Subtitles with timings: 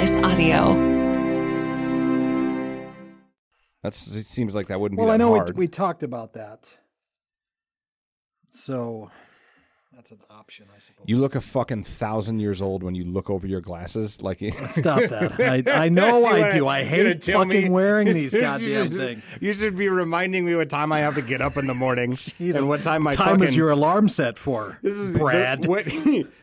[0.00, 0.74] Slice Audio.
[3.82, 6.32] That's it seems like that wouldn't Well, be that I know we, we talked about
[6.32, 6.78] that.
[8.48, 9.10] So
[10.00, 11.04] that's an option, I suppose.
[11.06, 14.22] you look a fucking thousand years old when you look over your glasses.
[14.22, 14.38] Like
[14.68, 15.38] Stop that.
[15.68, 16.66] I, I know I wanna- do.
[16.66, 19.28] I hate tell me- fucking wearing these You goddamn should- things.
[19.40, 22.12] You should be reminding me what time I have to get up in the morning
[22.38, 22.56] Jesus.
[22.56, 25.64] and what time my time fucking is your alarm set for, This is Brad?
[25.64, 25.86] the- what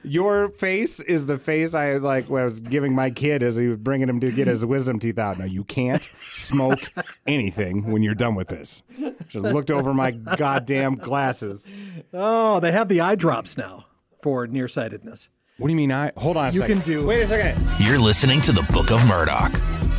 [0.03, 3.67] your face is the face I like when I was giving my kid as he
[3.69, 5.39] was bringing him to get his wisdom teeth out.
[5.39, 6.79] Now you can't smoke
[7.25, 8.83] anything when you're done with this.
[9.29, 11.67] Just looked over my goddamn glasses.
[12.13, 13.85] oh, they have the eye drops now
[14.23, 15.29] for nearsightedness.
[15.59, 15.91] What do you mean?
[15.91, 16.49] I hold on.
[16.49, 16.81] A You second.
[16.81, 17.63] can do- Wait a second.
[17.79, 19.53] You're listening to the Book of Murdoch.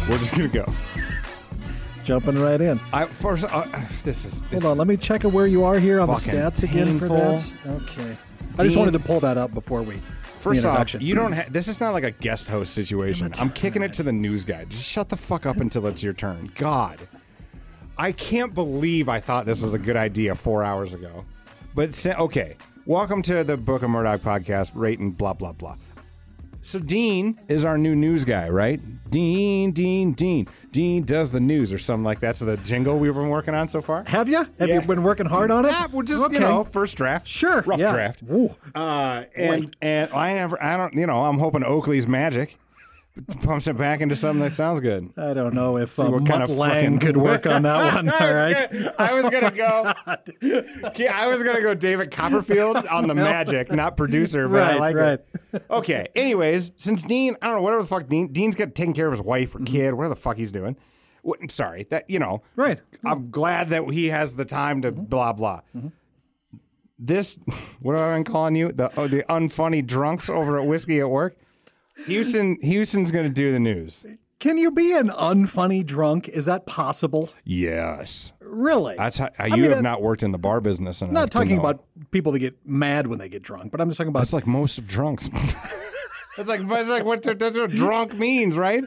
[0.08, 0.66] We're just gonna go.
[2.04, 2.80] Jumping right in.
[2.92, 3.44] I first.
[3.50, 3.64] Uh,
[4.02, 4.42] this is.
[4.44, 7.08] This Hold on, let me check where you are here on the stats again for
[7.08, 7.52] that.
[7.66, 8.16] Okay.
[8.58, 10.00] I just wanted to pull that up before we.
[10.40, 11.32] First the off, you don't.
[11.32, 13.30] Ha- this is not like a guest host situation.
[13.40, 14.64] I'm kicking it to the news guy.
[14.66, 16.50] Just shut the fuck up until it's your turn.
[16.54, 16.98] God,
[17.98, 21.24] I can't believe I thought this was a good idea four hours ago.
[21.74, 22.56] But sa- okay,
[22.88, 24.72] welcome to the Book of Murdoch podcast.
[24.74, 25.76] Rate and blah blah blah.
[26.62, 28.80] So Dean is our new news guy, right?
[29.10, 33.30] Dean, Dean, Dean, Dean does the news or something like that's the jingle we've been
[33.30, 34.04] working on so far.
[34.06, 34.38] Have you?
[34.38, 34.74] Have Yeah.
[34.74, 35.68] you been working hard on it?
[35.70, 36.34] Yeah, well, just okay.
[36.34, 37.26] you know, first draft.
[37.28, 37.92] Sure, rough yeah.
[37.92, 38.22] draft.
[38.74, 42.56] Uh, and and I never, I don't, you know, I'm hoping Oakley's magic
[43.42, 45.10] pumps it back into something that sounds good.
[45.16, 48.08] I don't know if uh, what kind of Lang fucking- could work on that one.
[48.08, 48.70] All I right.
[48.72, 49.92] gonna- I was gonna go.
[50.96, 54.48] Yeah, I was gonna go David Copperfield on the magic, not producer.
[54.48, 55.20] But I Right, like right.
[55.52, 55.64] it.
[55.70, 56.06] Okay.
[56.14, 59.12] Anyways, since Dean, I don't know whatever the fuck Dean, Dean's got taking care of
[59.12, 60.76] his wife or kid, whatever the fuck he's doing.
[61.22, 62.42] What, I'm sorry that you know.
[62.52, 62.60] Mm-hmm.
[62.60, 62.80] Right.
[63.04, 65.60] I'm glad that he has the time to blah blah.
[66.98, 67.38] This,
[67.82, 68.72] what have I been calling you?
[68.72, 71.36] The oh, the unfunny drunks over at whiskey at work.
[72.06, 74.04] Houston, Houston's gonna do the news.
[74.40, 76.28] Can you be an unfunny drunk?
[76.28, 77.30] Is that possible?
[77.44, 78.94] Yes, Really?
[78.96, 81.02] that's how you mean, have uh, not worked in the bar business.
[81.02, 83.98] I'm not talking about people that get mad when they get drunk, but I'm just
[83.98, 85.28] talking about That's like most of drunks.
[86.36, 88.84] that's like that's like what that's what drunk means, right?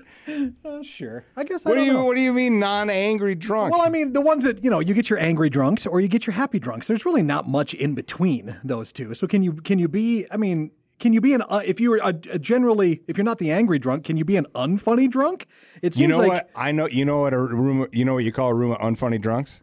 [0.84, 1.26] sure.
[1.36, 2.06] I guess What I do don't you know.
[2.06, 3.74] what do you mean non-angry drunk?
[3.74, 6.08] Well, I mean, the ones that you know, you get your angry drunks or you
[6.08, 6.88] get your happy drunks.
[6.88, 9.14] There's really not much in between those two.
[9.16, 10.26] So can you can you be?
[10.32, 13.26] I mean, can you be an uh, if you were a, a generally if you're
[13.26, 15.48] not the angry drunk, can you be an unfunny drunk?
[15.82, 16.88] It you seems know like what I know.
[16.88, 17.88] You know what a room.
[17.92, 19.60] You know what you call a room of unfunny drunks?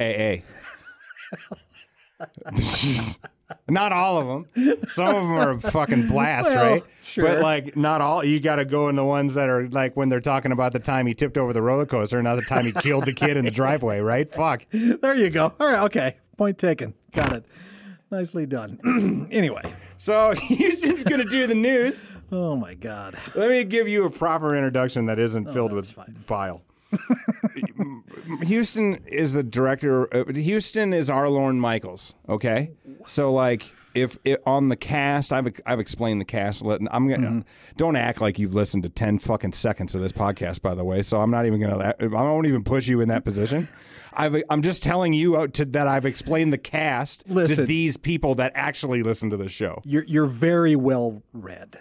[0.00, 0.38] AA.
[3.68, 4.46] not all of them.
[4.88, 6.82] Some of them are a fucking blast, Well, right?
[7.02, 7.24] sure.
[7.24, 8.24] But like, not all.
[8.24, 10.78] You got to go in the ones that are like when they're talking about the
[10.78, 13.44] time he tipped over the roller coaster, not the time he killed the kid in
[13.44, 14.32] the driveway, right?
[14.32, 14.66] Fuck.
[14.72, 15.52] there you go.
[15.58, 16.94] All right, okay, point taken.
[17.12, 17.44] Got it.
[18.10, 19.28] Nicely done.
[19.30, 19.62] anyway,
[19.96, 22.10] So Houston's gonna do the news.
[22.32, 23.16] oh my God.
[23.34, 26.16] Let me give you a proper introduction that isn't filled with Oh, fine.
[26.26, 26.62] bile.
[28.42, 30.08] Houston is the director.
[30.14, 32.14] Uh, Houston is our Lorne Michaels.
[32.28, 32.70] Okay,
[33.06, 36.64] so like if it, on the cast, I've I've explained the cast.
[36.64, 37.40] Let- I'm gonna Mm-hmm.
[37.76, 40.62] don't act like you've listened to ten fucking seconds of this podcast.
[40.62, 41.94] By the way, so I'm not even gonna.
[42.00, 43.68] I won't even push you in that position.
[44.18, 48.34] I've, I'm just telling you out to, that I've explained the cast to these people
[48.34, 49.80] that actually listen to the show.
[49.84, 51.78] You're you're very well read.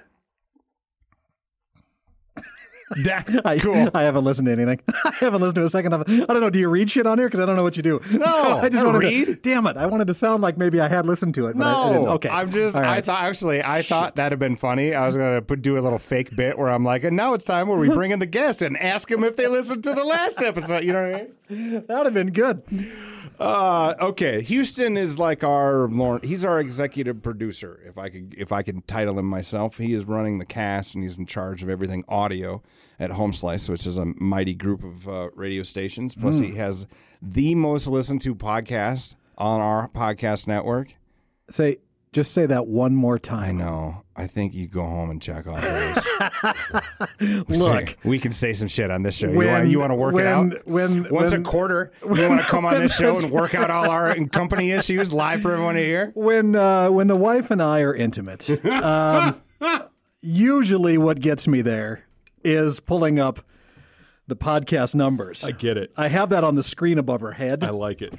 [3.45, 3.89] I, cool.
[3.93, 4.79] I haven't listened to anything.
[5.03, 6.23] I haven't listened to a second of it.
[6.29, 6.49] I don't know.
[6.49, 7.27] Do you read shit on here?
[7.27, 7.99] Because I don't know what you do.
[8.11, 8.23] No,
[8.59, 9.25] I just I wanted read.
[9.25, 9.35] to.
[9.35, 9.77] Damn it!
[9.77, 11.93] I wanted to sound like maybe I had listened to it, but I, I No,
[11.93, 12.07] didn't.
[12.15, 12.75] Okay, I'm just.
[12.75, 14.93] All I thought actually, I thought that'd have been funny.
[14.95, 17.45] I was gonna put do a little fake bit where I'm like, and now it's
[17.45, 20.03] time where we bring in the guests and ask them if they listened to the
[20.05, 20.83] last episode.
[20.83, 21.15] You know what
[21.49, 21.73] I mean?
[21.87, 22.61] that would have been good.
[23.39, 24.41] Uh, okay.
[24.41, 25.89] Houston is like our.
[26.23, 27.79] He's our executive producer.
[27.85, 31.03] If I could, if I can title him myself, he is running the cast and
[31.03, 32.63] he's in charge of everything audio
[32.99, 36.15] at Home Slice, which is a mighty group of uh, radio stations.
[36.15, 36.87] Plus, he has
[37.21, 40.95] the most listened to podcast on our podcast network.
[41.49, 41.77] Say,
[42.13, 43.57] just say that one more I time.
[43.57, 44.03] know.
[44.15, 47.49] I think you go home and check off those.
[47.59, 49.31] Look, we can say some shit on this show.
[49.31, 50.67] When- you want to work when- it out?
[50.67, 53.69] when- once when- a quarter, you want to come on this show and work out
[53.69, 56.11] all our company issues live for everyone to hear?
[56.15, 59.39] when uh, when the wife and I are intimate, um,
[60.21, 62.03] usually what gets me there
[62.43, 63.41] is pulling up
[64.25, 65.43] the podcast numbers.
[65.43, 65.91] I get it.
[65.95, 68.13] I have that on the screen above her head, I like it.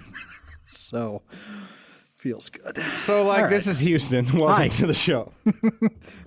[0.65, 1.23] so
[2.19, 2.77] feels good.
[2.99, 4.27] So, like, All this is Houston.
[4.27, 4.69] Welcome Hi.
[4.69, 5.33] to the show.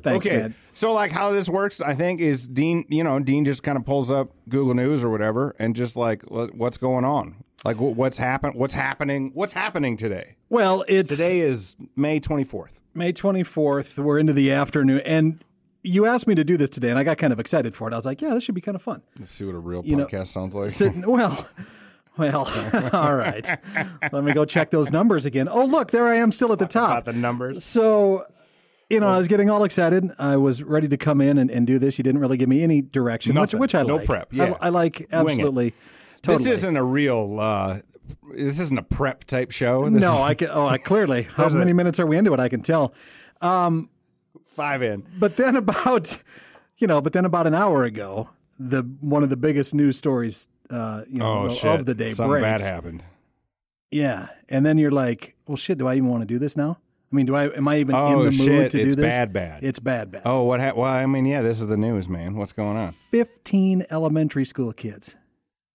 [0.01, 0.37] Thanks, okay.
[0.37, 0.55] man.
[0.71, 2.85] So, like, how this works, I think, is Dean.
[2.89, 6.23] You know, Dean just kind of pulls up Google News or whatever, and just like,
[6.23, 7.43] what's going on?
[7.63, 8.53] Like, what's happen?
[8.53, 9.31] What's happening?
[9.33, 10.35] What's happening today?
[10.49, 12.81] Well, it's Today is May twenty fourth.
[12.93, 13.97] May 24th.
[13.99, 15.01] We're into the afternoon.
[15.05, 15.43] And
[15.83, 17.93] you asked me to do this today, and I got kind of excited for it.
[17.93, 19.01] I was like, yeah, this should be kind of fun.
[19.17, 20.69] Let's see what a real know, podcast sounds like.
[20.71, 21.47] Sitting, well,
[22.17, 22.47] well,
[22.93, 23.49] all right.
[24.11, 25.47] Let me go check those numbers again.
[25.49, 27.03] Oh, look, there I am still at the top.
[27.03, 27.63] About the numbers.
[27.63, 28.25] So,
[28.89, 30.09] you know, I was getting all excited.
[30.19, 31.97] I was ready to come in and, and do this.
[31.97, 33.59] You didn't really give me any direction, which, Nothing.
[33.59, 34.05] which I No like.
[34.05, 34.29] prep.
[34.33, 34.57] I- Yeah.
[34.59, 35.73] I, like absolutely.
[36.21, 36.43] Totally.
[36.43, 37.39] This isn't a real.
[37.39, 37.79] Uh,
[38.35, 39.89] this isn't a prep type show.
[39.89, 40.49] This no, is I can.
[40.51, 41.23] Oh, I clearly.
[41.35, 42.39] How many minutes are we into it?
[42.39, 42.93] I can tell.
[43.39, 45.03] five in.
[45.17, 46.21] But then about,
[46.77, 48.29] you know, but then about an hour ago,
[48.59, 51.85] the one of the biggest news stories, uh, you know, Oh of shit!
[51.85, 52.43] the day Something breaks.
[52.43, 53.03] bad happened.
[53.91, 55.77] Yeah, and then you're like, well, shit.
[55.77, 56.77] Do I even want to do this now?
[57.11, 57.49] I mean, do I?
[57.49, 59.13] Am I even Oh, in the mood shit, to it's do this?
[59.15, 59.63] bad, bad.
[59.63, 60.21] It's bad, bad.
[60.25, 60.61] Oh, what?
[60.61, 62.35] Ha- well, I mean, yeah, this is the news, man.
[62.35, 62.93] What's going on?
[62.93, 65.15] Fifteen elementary school kids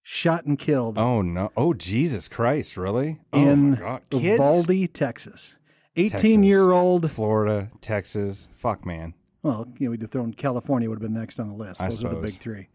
[0.02, 1.50] shot and killed Oh no!
[1.56, 2.76] Oh Jesus Christ!
[2.76, 3.18] Really?
[3.34, 4.02] oh in my God.
[4.10, 4.24] Kids?
[4.24, 5.56] Uvalde, Texas.
[5.96, 7.10] Eighteen-year-old.
[7.10, 8.48] Florida, Texas.
[8.54, 9.14] Fuck, man.
[9.42, 11.80] Well, you know, we'd have thrown California would have been next on the list.
[11.80, 12.68] Those are the big three.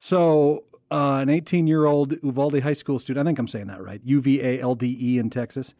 [0.00, 3.82] So, uh, an 18 year old Uvalde high school student, I think I'm saying that
[3.82, 5.74] right, U V A L D E in Texas.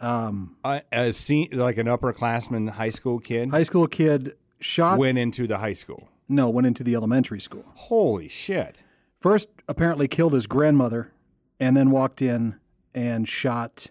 [0.00, 5.18] Um, Uh, a se- like an upperclassman high school kid high school kid shot, went
[5.18, 6.08] into the high school.
[6.28, 7.64] no, went into the elementary school.
[7.74, 8.82] Holy shit!
[9.20, 11.12] First, apparently killed his grandmother
[11.60, 12.56] and then walked in
[12.94, 13.88] and shot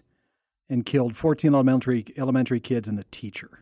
[0.68, 3.60] and killed 14 elementary, elementary kids and the teacher.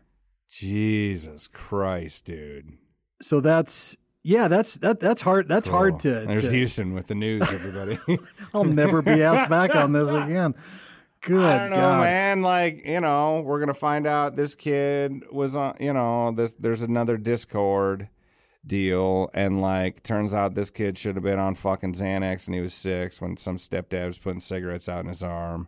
[0.49, 2.77] Jesus Christ, dude.
[3.21, 5.47] So that's, yeah, that's that that's hard.
[5.47, 6.25] That's hard to.
[6.25, 7.99] There's to- Houston with the news, everybody.
[8.53, 10.55] I'll never be asked back on this again.
[11.21, 12.03] Good I don't know, God.
[12.03, 12.41] man.
[12.41, 15.75] Like, you know, we're gonna find out this kid was on.
[15.79, 18.09] You know, this there's another Discord
[18.65, 22.61] deal, and like, turns out this kid should have been on fucking Xanax, and he
[22.61, 25.67] was six when some stepdad was putting cigarettes out in his arm.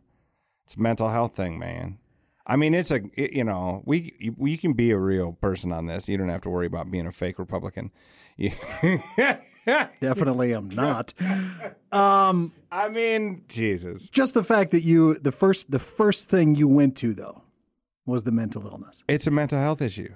[0.65, 1.99] It's a mental health thing, man.
[2.47, 5.71] I mean, it's a it- you know we you, you can be a real person
[5.71, 6.09] on this.
[6.09, 7.91] You don't have to worry about being a fake Republican.
[8.37, 8.51] You-
[9.99, 11.13] Definitely am not.
[11.91, 14.09] Um, I mean, Jesus.
[14.09, 17.41] just the fact that you the first the first thing you went to though
[18.05, 19.03] was the mental illness.
[19.07, 20.13] It's a mental health issue.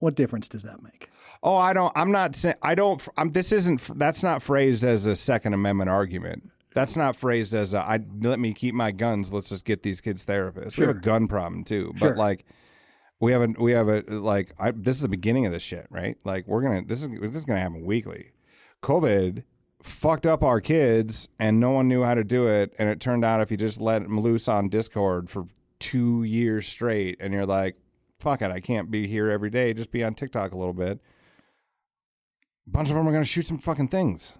[0.00, 1.10] What difference does that make?
[1.44, 1.92] Oh, I don't.
[1.96, 2.56] I'm not saying.
[2.62, 3.00] I don't.
[3.16, 3.80] I'm, this isn't.
[3.98, 6.50] That's not phrased as a Second Amendment argument.
[6.74, 7.78] That's not phrased as a.
[7.78, 9.32] I let me keep my guns.
[9.32, 10.78] Let's just get these kids therapists.
[10.78, 11.92] We have a gun problem too.
[11.96, 12.10] Sure.
[12.10, 12.44] But like,
[13.22, 13.48] we have a.
[13.58, 14.52] We have a like.
[14.58, 16.16] I, this is the beginning of this shit, right?
[16.24, 16.82] Like we're gonna.
[16.84, 18.32] This is this is gonna happen weekly.
[18.82, 19.44] COVID
[19.82, 22.74] fucked up our kids, and no one knew how to do it.
[22.78, 25.46] And it turned out if you just let them loose on Discord for
[25.78, 27.76] two years straight, and you're like,
[28.20, 29.72] fuck it, I can't be here every day.
[29.72, 31.00] Just be on TikTok a little bit
[32.66, 34.34] a bunch of them are to shoot some fucking things.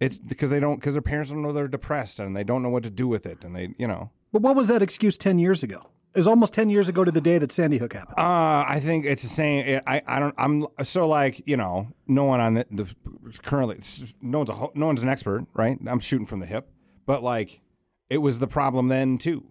[0.00, 2.68] It's because they don't because their parents don't know they're depressed and they don't know
[2.68, 4.10] what to do with it and they you know.
[4.32, 5.90] But what was that excuse ten years ago?
[6.18, 8.18] Was almost ten years ago to the day that Sandy Hook happened.
[8.18, 9.80] Uh, I think it's the same.
[9.86, 10.34] I I don't.
[10.36, 12.86] I'm so like you know no one on the, the
[13.42, 13.78] currently
[14.20, 15.78] no one's a, no one's an expert right.
[15.86, 16.68] I'm shooting from the hip,
[17.06, 17.60] but like
[18.10, 19.44] it was the problem then too.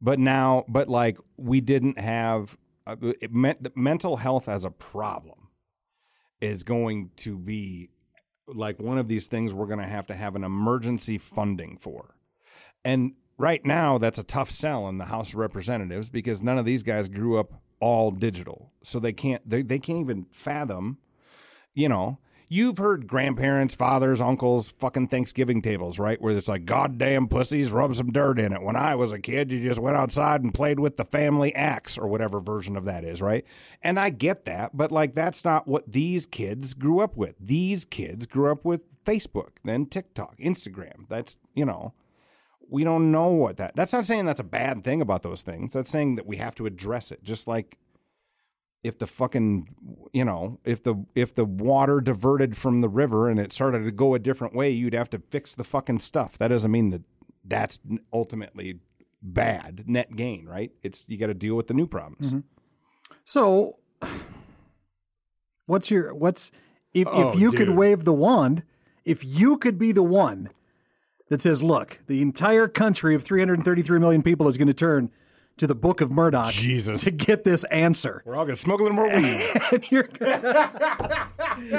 [0.00, 2.56] But now, but like we didn't have
[2.86, 5.48] uh, it meant that mental health as a problem
[6.40, 7.90] is going to be
[8.46, 12.14] like one of these things we're going to have to have an emergency funding for.
[12.84, 16.64] And right now, that's a tough sell in the House of Representatives because none of
[16.64, 20.98] these guys grew up all digital, so they can't they, they can't even fathom.
[21.74, 26.20] You know, you've heard grandparents, fathers, uncles, fucking Thanksgiving tables, right?
[26.20, 29.50] Where it's like, "Goddamn pussies, rub some dirt in it." When I was a kid,
[29.50, 33.04] you just went outside and played with the family axe or whatever version of that
[33.04, 33.44] is, right?
[33.82, 37.34] And I get that, but like that's not what these kids grew up with.
[37.40, 41.08] These kids grew up with Facebook, then TikTok, Instagram.
[41.08, 41.92] That's you know
[42.70, 45.74] we don't know what that that's not saying that's a bad thing about those things.
[45.74, 47.22] That's saying that we have to address it.
[47.22, 47.78] Just like
[48.82, 49.68] if the fucking
[50.12, 53.90] you know if the if the water diverted from the river and it started to
[53.90, 56.38] go a different way you'd have to fix the fucking stuff.
[56.38, 57.02] That doesn't mean that
[57.44, 57.78] that's
[58.12, 58.80] ultimately
[59.22, 60.70] bad net gain right?
[60.82, 62.34] It's you got to deal with the new problems.
[62.34, 62.40] Mm-hmm.
[63.24, 63.78] So,
[65.66, 66.50] what's your what's
[66.92, 68.62] if Oh, if you could wave the wand,
[69.04, 70.50] if you could be the one
[71.34, 75.10] that says, "Look, the entire country of 333 million people is going to turn
[75.56, 77.02] to the Book of Murdoch Jesus.
[77.02, 79.42] to get this answer," we're all gonna smoke a little more weed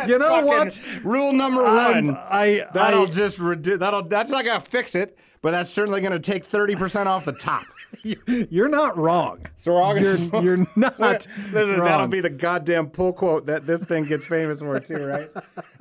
[0.08, 0.80] you know what?
[1.04, 5.52] Rule number one I That'll I, just redu- that'll that's not gonna fix it, but
[5.52, 7.64] that's certainly gonna take thirty percent off the top.
[8.04, 9.46] you're not wrong.
[9.58, 11.28] So we're all gonna You're smoke- you're not This
[11.68, 11.86] is, wrong.
[11.86, 15.30] that'll be the goddamn pull quote that this thing gets famous for too, right?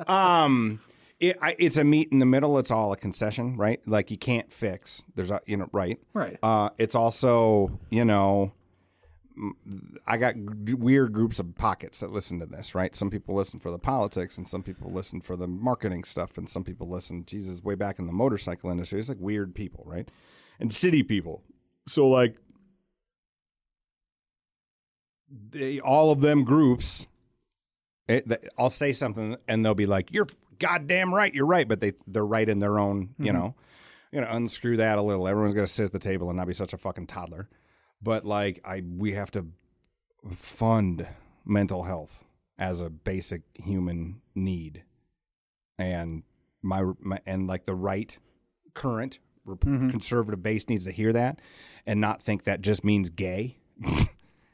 [0.09, 0.81] um,
[1.21, 2.59] it, I, it's a meet in the middle.
[2.59, 3.81] It's all a concession, right?
[3.87, 5.05] Like you can't fix.
[5.15, 6.39] There's a you know right, Right.
[6.43, 8.53] Uh, it's also you know
[10.07, 12.95] I got g- weird groups of pockets that listen to this, right?
[12.95, 16.49] Some people listen for the politics, and some people listen for the marketing stuff, and
[16.49, 19.01] some people listen, Jesus, way back in the motorcycle industry.
[19.01, 20.09] It's like weird people, right?
[20.61, 21.43] And city people.
[21.89, 22.37] So like,
[25.51, 27.07] they all of them groups.
[28.07, 30.29] It, I'll say something, and they'll be like, "You're
[30.59, 33.55] goddamn right, you're right," but they they're right in their own, you know,
[34.13, 35.27] you know, unscrew that a little.
[35.29, 37.49] Everyone's gonna sit at the table and not be such a fucking toddler.
[38.03, 39.47] But like I we have to
[40.33, 41.07] fund
[41.45, 42.25] mental health
[42.59, 44.85] as a basic human need.
[45.79, 46.23] And
[46.63, 48.17] my, my and like the right
[48.75, 51.41] current rep- conservative base needs to hear that
[51.87, 53.59] and not think that just means gay.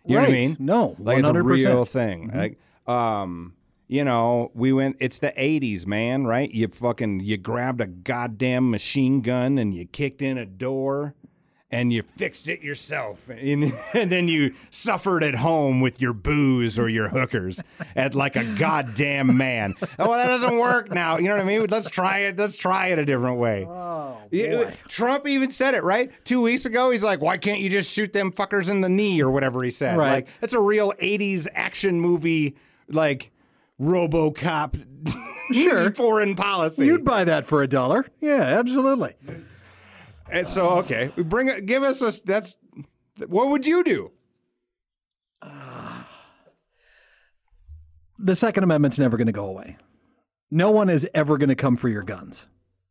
[0.07, 0.57] You know what i mean?
[0.59, 1.45] No, like it's a 100%.
[1.45, 2.31] real thing.
[2.33, 2.59] Like
[2.93, 3.53] um
[3.91, 6.51] you know we went it's the 80s man right?
[6.51, 11.15] You fucking you grabbed a goddamn machine gun and you kicked in a door
[11.73, 13.29] and you fixed it yourself.
[13.41, 17.63] And, and then you suffered at home with your booze or your hookers
[17.97, 19.75] at like a goddamn man.
[19.99, 21.19] Oh well that doesn't work now.
[21.19, 21.67] You know what i mean?
[21.69, 23.67] Let's try it let's try it a different way.
[23.67, 24.19] Oh,
[24.87, 26.13] trump even said it right?
[26.25, 29.21] Two weeks ago he's like why can't you just shoot them fuckers in the knee?
[29.21, 29.99] or whatever he said.
[29.99, 30.13] Right.
[30.13, 32.55] like that's a real 80s action movie
[32.89, 33.33] like
[33.81, 34.85] robocop
[35.53, 35.91] Sure.
[35.95, 38.07] foreign policy You'd buy that for a dollar.
[38.21, 39.15] Yeah, absolutely.
[40.31, 41.67] And so, okay, we bring it.
[41.67, 42.13] Give us a.
[42.25, 42.55] That's
[43.27, 44.13] what would you do?
[48.23, 49.79] The Second Amendment's never going to go away.
[50.51, 52.47] No one is ever going to come for your guns.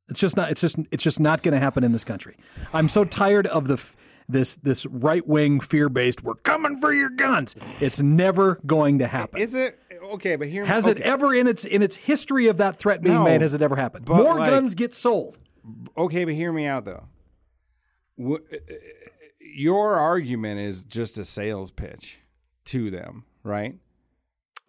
[0.09, 0.49] It's just not.
[0.49, 0.77] It's just.
[0.91, 2.35] It's just not going to happen in this country.
[2.73, 3.95] I'm so tired of the f-
[4.27, 6.23] this this right wing fear based.
[6.23, 7.55] We're coming for your guns.
[7.79, 9.39] It's never going to happen.
[9.39, 9.77] Is it
[10.13, 10.35] okay?
[10.35, 13.23] But here Has it ever in its in its history of that threat being No,
[13.23, 13.41] made?
[13.41, 14.07] Has it ever happened?
[14.07, 15.37] More like- guns get sold.
[15.97, 17.05] Okay, but hear me out though.
[18.17, 18.73] Wh- uh, uh,
[19.39, 22.19] Your argument is just a sales pitch
[22.65, 23.75] to them, right?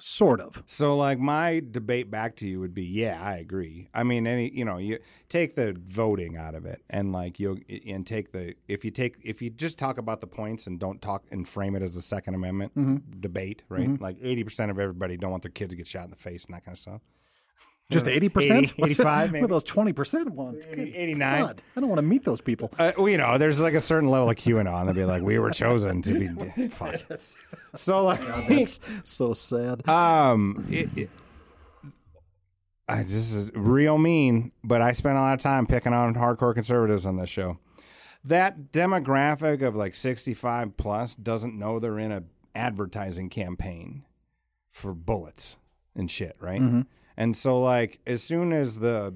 [0.00, 0.62] Sort of.
[0.66, 3.88] So like my debate back to you would be, yeah, I agree.
[3.92, 7.61] I mean, any you know, you take the voting out of it, and like you
[7.87, 11.02] and take the if you take if you just talk about the points and don't
[11.02, 13.21] talk and frame it as a Second Amendment mm-hmm.
[13.21, 13.88] debate, right?
[13.88, 14.02] Mm-hmm.
[14.02, 16.47] Like eighty percent of everybody don't want their kids to get shot in the face
[16.47, 17.00] and that kind of stuff.
[17.91, 18.73] Just eighty percent.
[18.79, 19.43] 80, 85 maybe?
[19.43, 20.65] What those twenty percent ones?
[20.65, 21.43] Good 89.
[21.43, 22.73] God, I don't want to meet those people.
[22.79, 24.87] Uh, well, you know, there's like a certain level of QAnon.
[24.87, 26.13] They'd be like, we were chosen to
[26.55, 26.69] be.
[26.69, 27.03] Fuck.
[27.75, 29.89] So like, That's so sad.
[29.89, 31.11] Um, it, it,
[32.89, 36.53] I, this is real mean, but I spent a lot of time picking on hardcore
[36.55, 37.59] conservatives on this show.
[38.25, 44.05] That demographic of like 65 plus doesn't know they're in a advertising campaign
[44.73, 45.57] for bullets
[45.95, 46.85] and shit, right?
[47.21, 49.15] And so like as soon as the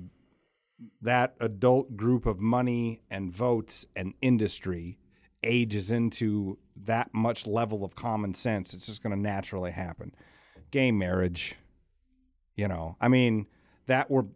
[1.00, 4.98] that adult group of money and votes and industry
[5.42, 10.14] ages into that much level of common sense, it's just going to naturally happen.
[10.70, 11.54] Gay marriage,
[12.56, 13.46] you know, I mean,
[13.86, 14.26] that were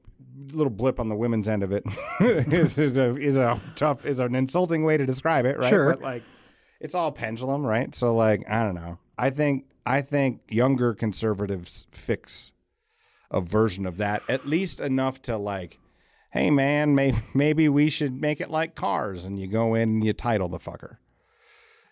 [0.51, 1.85] little blip on the women's end of it
[2.21, 5.69] is, is a is a tough is an insulting way to describe it, right?
[5.69, 5.91] Sure.
[5.91, 6.23] But like,
[6.81, 7.95] it's all pendulum, right?
[7.95, 8.99] So like, I don't know.
[9.19, 12.53] I think I think younger conservatives fix
[13.31, 15.79] a version of that at least enough to like
[16.31, 20.05] hey man maybe, maybe we should make it like cars and you go in and
[20.05, 20.97] you title the fucker.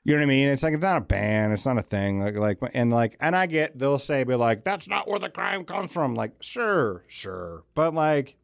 [0.05, 0.49] You know what i mean?
[0.49, 3.35] It's like it's not a ban it's not a thing like like and like and
[3.35, 6.15] i get they'll say be like that's not where the crime comes from.
[6.15, 8.37] Like sure sure but like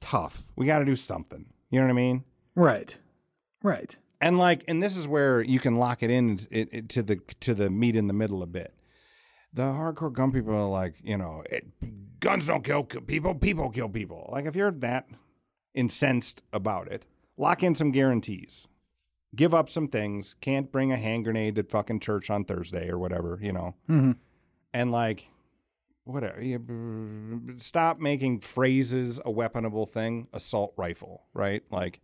[0.00, 0.46] tough.
[0.56, 1.46] We got to do something.
[1.70, 2.24] You know what i mean?
[2.54, 2.98] Right.
[3.62, 3.96] Right.
[4.20, 7.16] and like and this is where you can lock it in it, it, to the
[7.40, 8.72] to the meet in the middle a bit
[9.52, 11.66] the hardcore gun people are like you know it,
[12.20, 14.28] guns don't kill people people kill people.
[14.32, 15.06] Like if you're that
[15.74, 17.04] incensed about it
[17.38, 18.68] lock in some guarantees.
[19.34, 20.34] Give up some things.
[20.40, 23.74] Can't bring a hand grenade to fucking church on thursday or whatever you know?
[23.88, 24.12] Mm-hmm.
[24.74, 25.28] And like
[26.04, 30.28] whatever you, stop making phrases a weaponable thing.
[30.32, 31.62] Assault rifle right?
[31.70, 32.00] Like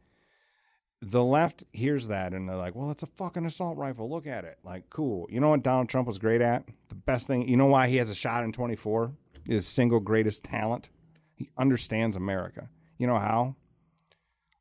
[1.10, 4.08] the left hears that and they're like, well, it's a fucking assault rifle.
[4.08, 4.58] Look at it.
[4.64, 5.26] Like, cool.
[5.30, 6.64] You know what Donald Trump was great at?
[6.88, 9.12] The best thing, you know why he has a shot in 24?
[9.46, 10.90] His single greatest talent?
[11.34, 12.68] He understands America.
[12.96, 13.56] You know how?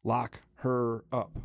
[0.03, 1.37] Lock her up.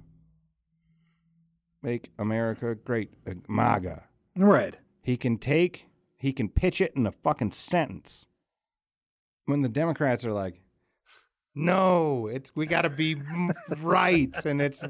[1.83, 3.14] Make America great.
[3.26, 4.05] Uh, MAGA.
[4.37, 4.76] Right.
[5.02, 5.87] He can take,
[6.17, 8.26] he can pitch it in a fucking sentence.
[9.45, 10.61] When the Democrats are like,
[11.55, 13.17] no, it's we got to be
[13.81, 14.85] right, and it's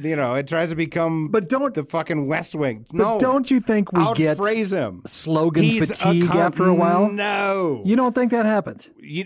[0.00, 2.86] you know it tries to become But don't- the fucking West Wing.
[2.90, 5.02] But No, don't you think we get outphrase him.
[5.06, 6.34] slogan He's fatigue cunt.
[6.34, 7.10] after a while?
[7.10, 8.88] No, You don't think that happens?
[9.00, 9.24] you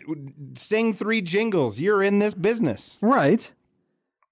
[0.56, 1.78] sing three jingles.
[1.80, 2.96] You're in this business.
[3.00, 3.52] Right.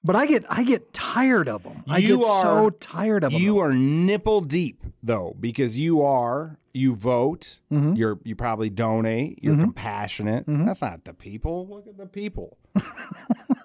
[0.08, 1.84] But I get I get tired of them.
[1.86, 3.42] I You get so tired of them.
[3.42, 7.58] You are nipple deep though, because you are you vote.
[7.70, 7.92] Mm-hmm.
[7.94, 9.40] You're you probably donate.
[9.44, 10.44] You're compassionate.
[10.48, 11.66] That's not the people.
[11.68, 12.56] Look at the people.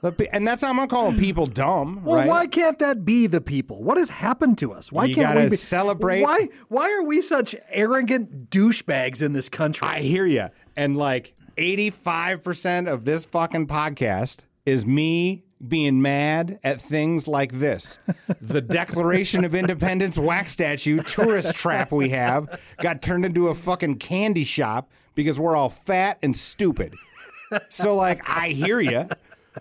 [0.01, 2.27] The pe- and that's not, I'm not calling people dumb, Well, right?
[2.27, 3.81] why can't that be the people?
[3.81, 4.91] What has happened to us?
[4.91, 9.47] Why You can't we be, celebrate- Why why are we such arrogant douchebags in this
[9.47, 9.88] country?
[9.88, 10.50] I hear you.
[10.75, 18.00] And like 85% of this fucking podcast is me being mad at things like this.
[18.41, 23.98] The Declaration of Independence wax statue tourist trap we have got turned into a fucking
[23.98, 26.96] candy shop because we're all fat and stupid.
[27.70, 29.08] So like I hear you.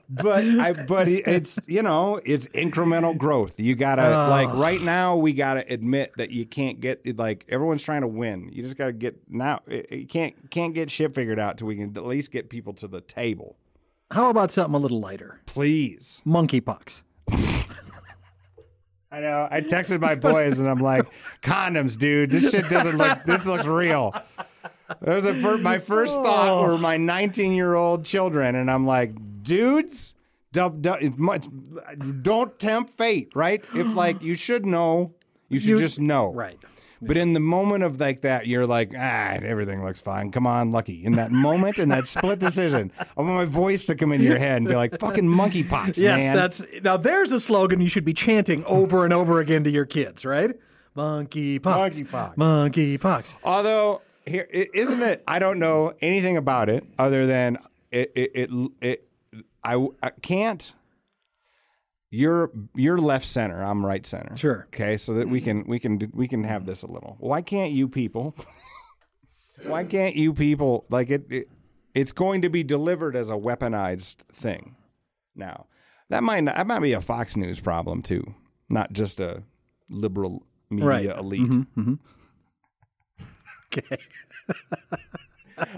[0.08, 3.60] But I but it's you know it's incremental growth.
[3.60, 8.00] You gotta like right now we gotta admit that you can't get like everyone's trying
[8.00, 8.48] to win.
[8.52, 9.60] You just gotta get now.
[9.66, 12.88] You can't can't get shit figured out till we can at least get people to
[12.88, 13.56] the table.
[14.12, 15.40] How about something a little lighter?
[15.46, 16.20] Please.
[16.26, 17.02] Monkeypox.
[19.10, 19.46] I know.
[19.50, 21.04] I texted my boys and I'm like,
[21.42, 22.30] condoms, dude.
[22.30, 23.24] This shit doesn't look.
[23.24, 24.14] This looks real.
[24.88, 28.86] That was a fir- my first thought were my 19 year old children, and I'm
[28.86, 30.14] like, dudes,
[30.52, 31.46] don't, don't, much,
[32.22, 33.62] don't tempt fate, right?
[33.74, 35.14] If like you should know,
[35.48, 36.58] you should You- just know, Right.
[37.06, 40.30] But in the moment of like that, you're like, ah, everything looks fine.
[40.30, 41.04] Come on, Lucky.
[41.04, 44.38] In that moment, in that split decision, I want my voice to come into your
[44.38, 46.34] head and be like, fucking monkeypox, Yes, man.
[46.34, 46.96] that's now.
[46.96, 50.52] There's a slogan you should be chanting over and over again to your kids, right?
[50.96, 51.60] Monkeypox.
[51.60, 52.36] Monkeypox.
[52.36, 53.34] Monkeypox.
[53.42, 55.22] Although here isn't it?
[55.26, 57.58] I don't know anything about it other than
[57.90, 58.12] it.
[58.14, 58.30] It.
[58.34, 58.70] It.
[58.80, 59.08] it
[59.64, 60.72] I, I can't.
[62.14, 63.62] You're you're left center.
[63.62, 64.36] I'm right center.
[64.36, 64.66] Sure.
[64.68, 65.62] Okay, so that we mm-hmm.
[65.62, 67.16] can we can we can have this a little.
[67.18, 68.36] Why can't you people?
[69.64, 71.48] why can't you people like it, it?
[71.94, 74.76] It's going to be delivered as a weaponized thing.
[75.34, 75.66] Now
[76.10, 78.34] that might not, that might be a Fox News problem too,
[78.68, 79.42] not just a
[79.88, 81.06] liberal media Right.
[81.06, 81.40] elite.
[81.40, 81.94] Mm-hmm, mm-hmm.
[83.74, 83.96] Okay.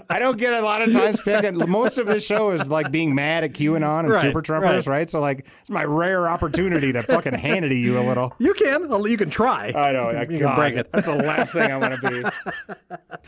[0.09, 1.57] I don't get a lot of times picking.
[1.69, 4.87] Most of this show is like being mad at QAnon and Right, Super Trumpers, right.
[4.87, 5.09] right.
[5.09, 8.33] So like, it's my rare opportunity to fucking hand it to you a little.
[8.39, 8.89] You can.
[9.05, 9.73] You can try.
[9.75, 10.09] I know.
[10.11, 10.91] You can, you can break it.
[10.91, 12.23] That's the last thing I want to be.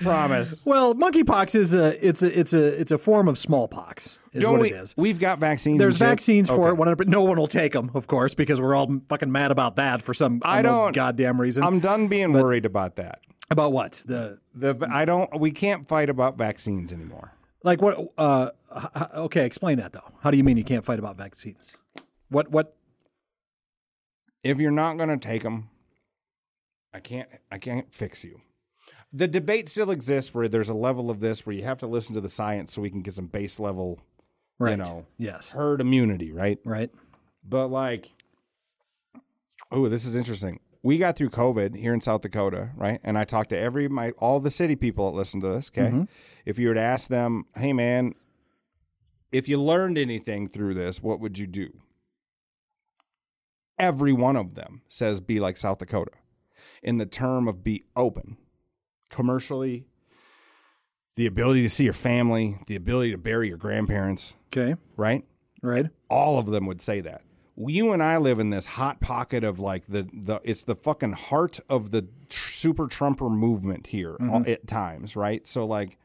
[0.04, 0.66] Promise.
[0.66, 4.20] Well, monkeypox is a it's a it's a it's a form of smallpox.
[4.34, 4.94] Is Don't what we, it is.
[4.96, 5.80] We've got vaccines.
[5.80, 6.70] There's vaccines for Okay.
[6.70, 9.50] it, 100, but no one will take them, of course, because we're all fucking mad
[9.50, 11.64] about that for some I don't- goddamn reason.
[11.64, 13.22] I'm done being worried about that.
[13.50, 15.40] About what the The I don't.
[15.40, 17.34] We can't fight about vaccines anymore.
[17.64, 18.14] like what?
[18.18, 18.50] Uh,
[19.16, 20.12] okay, explain that though.
[20.22, 21.74] How do you mean you can't fight about vaccines?
[22.30, 22.76] What what?
[24.44, 25.70] If you're not going to take them,
[26.94, 27.28] I can't.
[27.52, 28.42] I can't fix you.
[29.14, 32.14] The debate still exists where there's a level of this where you have to listen
[32.16, 34.00] to the science so we can get some base level,
[34.60, 34.72] Right.
[34.72, 35.52] you know, Yes.
[35.52, 36.60] herd immunity, right?
[36.66, 36.92] Right.
[37.48, 38.10] But like,
[39.72, 40.60] oh, this is interesting.
[40.88, 43.02] We got through COVID here in South Dakota, right?
[43.04, 45.70] And I talked to every my all the city people that listen to this.
[45.70, 46.04] Okay, mm-hmm.
[46.46, 48.16] if you were to ask them, hey man,
[49.30, 51.82] if you learned anything through this, what would you do?
[53.78, 56.14] Every one of them says be like South Dakota,
[56.82, 58.38] in the term of be open,
[59.10, 59.88] commercially.
[61.16, 64.80] The ability to see your family, the ability to bury your grandparents, Okay.
[64.96, 65.26] right?
[65.62, 65.88] Right.
[66.10, 67.24] all of them would say that.
[67.60, 71.14] You and I live in this hot pocket of like the the it's the fucking
[71.14, 75.46] heart of the tr- super Trumper movement here all- at times, right?
[75.48, 75.98] So like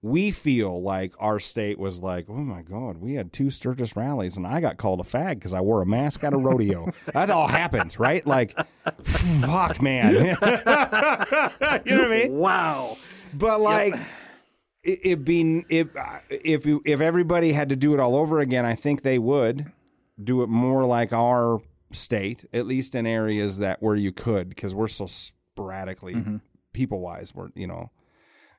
[0.00, 4.36] we feel like our state was like, oh my god, we had two Sturgis rallies
[4.36, 6.90] and I got called a fag because I wore a mask at a rodeo.
[7.12, 8.24] that all happens, right?
[8.26, 8.56] Like,
[9.02, 10.14] fuck, man.
[10.14, 12.32] you know what I mean?
[12.32, 12.96] Wow.
[13.34, 13.94] But like,
[14.84, 15.88] it, it'd be if
[16.30, 19.70] if you, if everybody had to do it all over again, I think they would
[20.22, 21.60] do it more like our
[21.92, 26.36] state, at least in areas that where you could, because we're so sporadically mm-hmm.
[26.72, 27.34] people wise.
[27.34, 27.90] We're you know.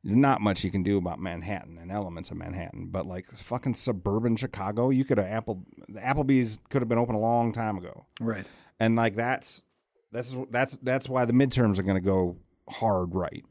[0.02, 4.38] Not much you can do about Manhattan and elements of Manhattan, but like fucking suburban
[4.38, 8.46] Chicago, you could have Apple Applebee's could have been open a long time ago Right.
[8.80, 9.62] and like that's
[10.14, 12.38] that's that's that's why the midterms are going to go
[12.70, 13.44] hard right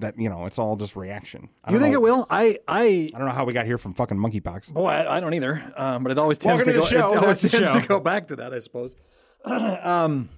[0.00, 2.26] that you know it's all just reaction I You think know, it will?
[2.30, 5.20] I I i don't know how we got here from fucking monkeypox Boy, I, I
[5.20, 5.62] don't either.
[5.76, 7.00] Um, but it always tends Welcome to to go.
[7.02, 7.12] the show.
[7.16, 7.80] It always That's tends show.
[7.80, 8.96] to go back to that, I suppose.
[9.44, 10.28] um,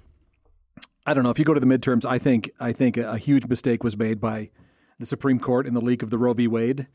[1.06, 1.30] I don't know.
[1.30, 3.96] If you go to the midterms, I think I think a, a huge mistake was
[3.96, 4.50] made by
[4.98, 6.48] the Supreme Court in the leak of the Roe v.
[6.48, 6.86] Wade,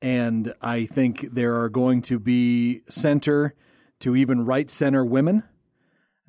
[0.00, 3.54] and I think there are going to be center
[4.00, 5.42] to even right center women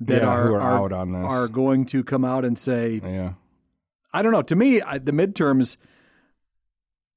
[0.00, 1.24] that Yeah, are, who are out on this.
[1.26, 3.34] are going to come out and say, yeah
[4.12, 4.42] I don't know.
[4.42, 5.76] To me, I, the midterms.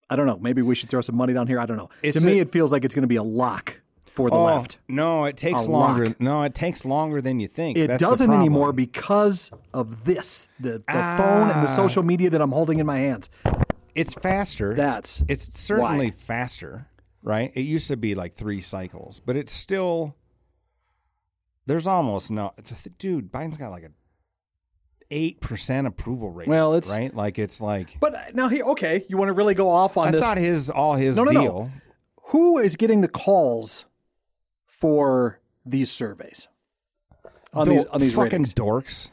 [0.09, 0.37] I don't know.
[0.37, 1.59] Maybe we should throw some money down here.
[1.59, 1.89] I don't know.
[2.03, 4.43] It's to me, it feels like it's going to be a lock for the Oh,
[4.43, 4.77] left.
[4.87, 6.07] No, it takes A longer.
[6.07, 6.21] lock.
[6.21, 7.75] No, it takes longer than you think.
[7.77, 10.83] It That's doesn't anymore because of this the, the
[11.17, 11.75] phone and the Ah.
[11.75, 13.29] social media that I'm holding in my hands.
[13.95, 14.73] It's faster.
[14.75, 16.11] That's it's, it's certainly why.
[16.11, 16.87] faster,
[17.23, 17.51] right?
[17.55, 20.15] It used to be like three cycles, but it's still
[21.65, 22.53] there's almost no
[22.99, 23.31] dude.
[23.31, 23.89] Biden's got like a
[25.11, 26.47] eight percent approval rate.
[26.47, 27.13] Well, it's- right.
[27.15, 30.07] Like it's like But uh, now here, okay, you want to really go off on
[30.07, 30.25] that's this?
[30.27, 31.41] not his all his No, no, no.
[31.41, 31.71] deal.
[32.29, 33.85] Who is getting the calls
[34.65, 36.47] for these surveys
[37.53, 38.53] on The these on these fucking ratings?
[38.53, 39.09] dorks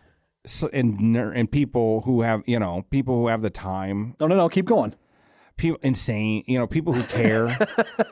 [0.73, 4.49] and and people who have you know people who have the time No, no, no.
[4.49, 4.95] Keep going.
[5.57, 7.47] people insane you know people who care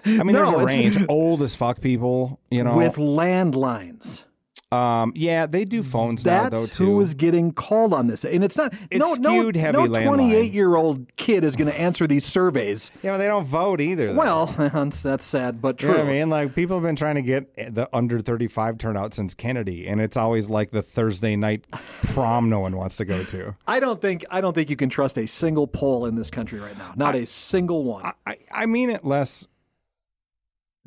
[0.04, 4.24] i mean No, there's a range old as fuck people you know With landlines.
[4.72, 8.42] Um yeah they do phones now though too who is getting called on this, and
[8.44, 8.72] it's not.
[8.90, 9.87] It's no, no, skewed heavy no.
[9.87, 10.06] landline.
[10.06, 12.90] Twenty-eight-year-old kid is going to answer these surveys.
[13.02, 14.18] yeah but they don't vote either though.
[14.18, 15.96] Well, that's, that's sad, but you true.
[15.96, 16.30] know what I mean?
[16.30, 20.16] Like people have been trying to get the under 35 turnout since Kennedy, and it's
[20.16, 21.66] always like the Thursday night
[22.04, 23.56] prom no one wants to go to.
[23.66, 26.61] I don't think I don't think you can trust a single poll in this country
[26.61, 26.92] right now.
[26.96, 28.12] Not a single one.
[28.26, 29.46] I, I mean it less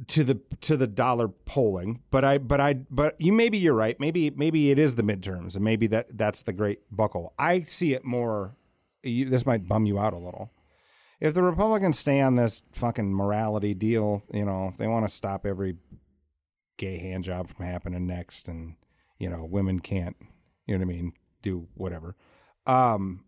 [0.07, 3.99] to the to the dollar polling, but I but I but you maybe you're right.
[3.99, 7.33] Maybe maybe it is the midterms, and maybe that that's the great buckle.
[7.37, 8.55] I see it more.
[9.03, 10.51] You, this might bum you out a little.
[11.19, 15.13] If the Republicans stay on this fucking morality deal, you know, if they want to
[15.13, 15.77] stop every
[16.77, 18.75] gay hand job from happening next, and
[19.19, 20.17] you know, women can't,
[20.65, 22.15] you know what I mean, do whatever.
[22.65, 23.25] Um,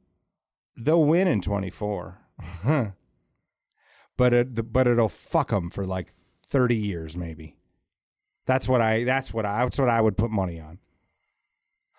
[0.75, 2.17] they'll win in 24.
[4.17, 6.12] but it but it'll fuck them for like
[6.56, 7.58] 30 years maybe.
[8.46, 10.80] That's what I that's what I that's what I would put money on.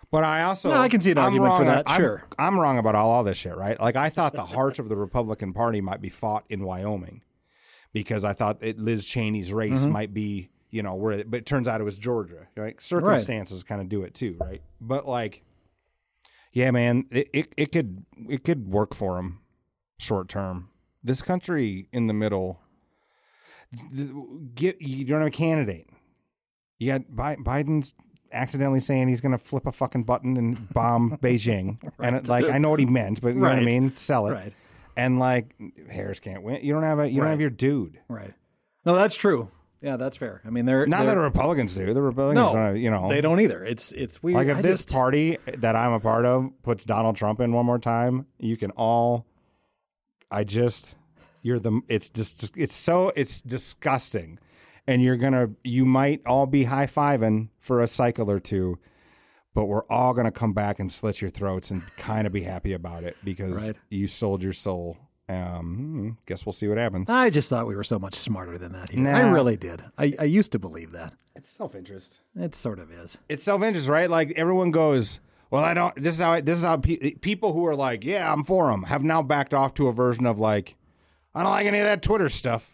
[0.09, 2.23] But I also No, I can see an I'm argument for that, I'm- sure.
[2.39, 3.79] I'm wrong about all, all this shit, right?
[3.79, 7.21] Like I thought the heart of the Republican Party might be fought in Wyoming
[7.93, 9.91] because I thought it, Liz Cheney's race Mm-hmm.
[9.91, 12.47] might be, you know, where but it turns out it was Georgia.
[12.55, 12.81] Right?
[12.81, 14.61] Circumstances kind of do it too, right?
[14.81, 15.43] But like
[16.53, 19.39] yeah, man, it, it it could it could work for him
[19.99, 20.69] short term.
[21.03, 22.61] This country in the middle
[24.55, 25.87] get you don't have a candidate.
[26.79, 27.93] You got Bi- Biden's
[28.31, 32.45] accidentally saying he's going to flip a fucking button and bomb Beijing, and it, like
[32.45, 34.33] I know what he meant, but you know what I mean, sell it.
[34.33, 34.53] Right.
[34.95, 35.55] And like
[35.91, 36.63] Harris can't win.
[36.63, 37.99] You don't have a you don't have your dude.
[38.07, 38.33] Right.
[38.85, 39.51] No, that's true.
[39.79, 40.41] Yeah, that's fair.
[40.43, 41.93] I mean, they're Not they're, that the Republicans do.
[41.93, 43.63] The Republicans, no, you know, they don't either.
[43.63, 44.35] It's it's weird.
[44.37, 47.51] Like if I this just- party that I'm a part of puts Donald Trump in
[47.53, 49.25] one more time, you can all.
[50.29, 50.93] I just,
[51.47, 51.81] you're the.
[51.87, 52.55] It's just.
[52.57, 53.11] It's so.
[53.15, 54.39] It's disgusting,
[54.85, 55.49] and you're gonna.
[55.63, 58.77] You might all be high fiving for a cycle or two,
[59.53, 62.73] but we're all gonna come back and slit your throats and kind of be happy
[62.73, 63.77] about it because Right.
[63.89, 64.97] you sold your soul.
[65.29, 67.09] Um, hmm, guess we'll see what happens.
[67.09, 68.91] I just thought we were so much smarter than that.
[68.91, 69.01] Here.
[69.03, 69.17] Nah.
[69.17, 69.83] I really did.
[69.97, 71.13] I, I used to believe that.
[71.35, 72.21] It's self interest.
[72.35, 73.17] It sort of is.
[73.27, 74.09] it's self interest, right?
[74.09, 75.19] Like everyone goes,
[75.51, 75.93] well, I don't.
[76.01, 76.31] This is how.
[76.31, 79.21] I, this is how pe- people who are like, yeah, I'm for them, have now
[79.21, 80.75] backed off to a version of like,
[81.37, 82.69] I don't like any of that Twitter stuff.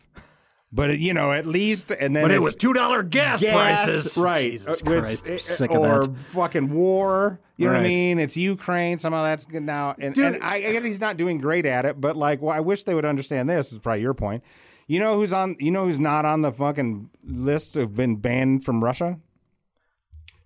[0.72, 4.18] But you know, at least, and then But it was two dollar gas, gas, prices,
[4.18, 4.50] right?
[4.52, 6.18] Jesus uh, which- Christ, uh, I'm sick of or that.
[6.32, 7.40] fucking war.
[7.58, 8.18] You know what I mean?
[8.18, 8.98] It's Ukraine.
[8.98, 10.34] Somehow that's good now, and, Dude.
[10.34, 12.02] and I, I get he's not doing great at it.
[12.02, 13.72] But like, well, I wish they would understand this.
[13.72, 14.44] Is probably your point.
[14.88, 15.56] You know who's on?
[15.60, 19.20] You know who's not on the fucking list of been banned from Russia?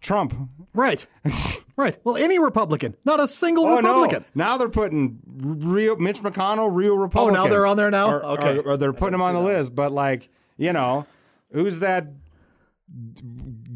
[0.02, 0.36] Trump.
[0.74, 1.08] Right,
[1.78, 1.98] right.
[2.04, 4.26] Well, any Republican, not a single Oh Republican.
[4.36, 4.46] no!
[4.46, 7.38] Now they're putting real Mitch McConnell, real Republicans.
[7.40, 8.10] Oh, now they're on there now?
[8.12, 8.58] Or, Okay.
[8.58, 9.74] or, or they're putting him on the list.
[9.74, 11.06] But like, you know,
[11.54, 12.08] who's that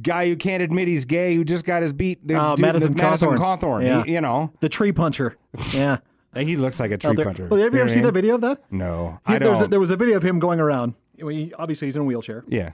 [0.02, 2.26] guy who can't admit he's gay who just got his beat?
[2.28, 3.38] The, Oh, dude- Madison the Madison Cawthorn.
[3.60, 3.84] Cawthorn.
[3.84, 4.04] Yeah.
[4.04, 5.38] He- you know, The tree puncher.
[5.74, 5.98] Yeah.
[6.36, 7.48] he looks like a tree puncher.
[7.48, 8.62] Well, have you know ever seen that video of that?
[8.72, 9.70] No, He- I there, was a, don't.
[9.72, 10.96] there was a video of him going around.
[11.18, 12.72] He- obviously, he's in a wheelchair, yeah.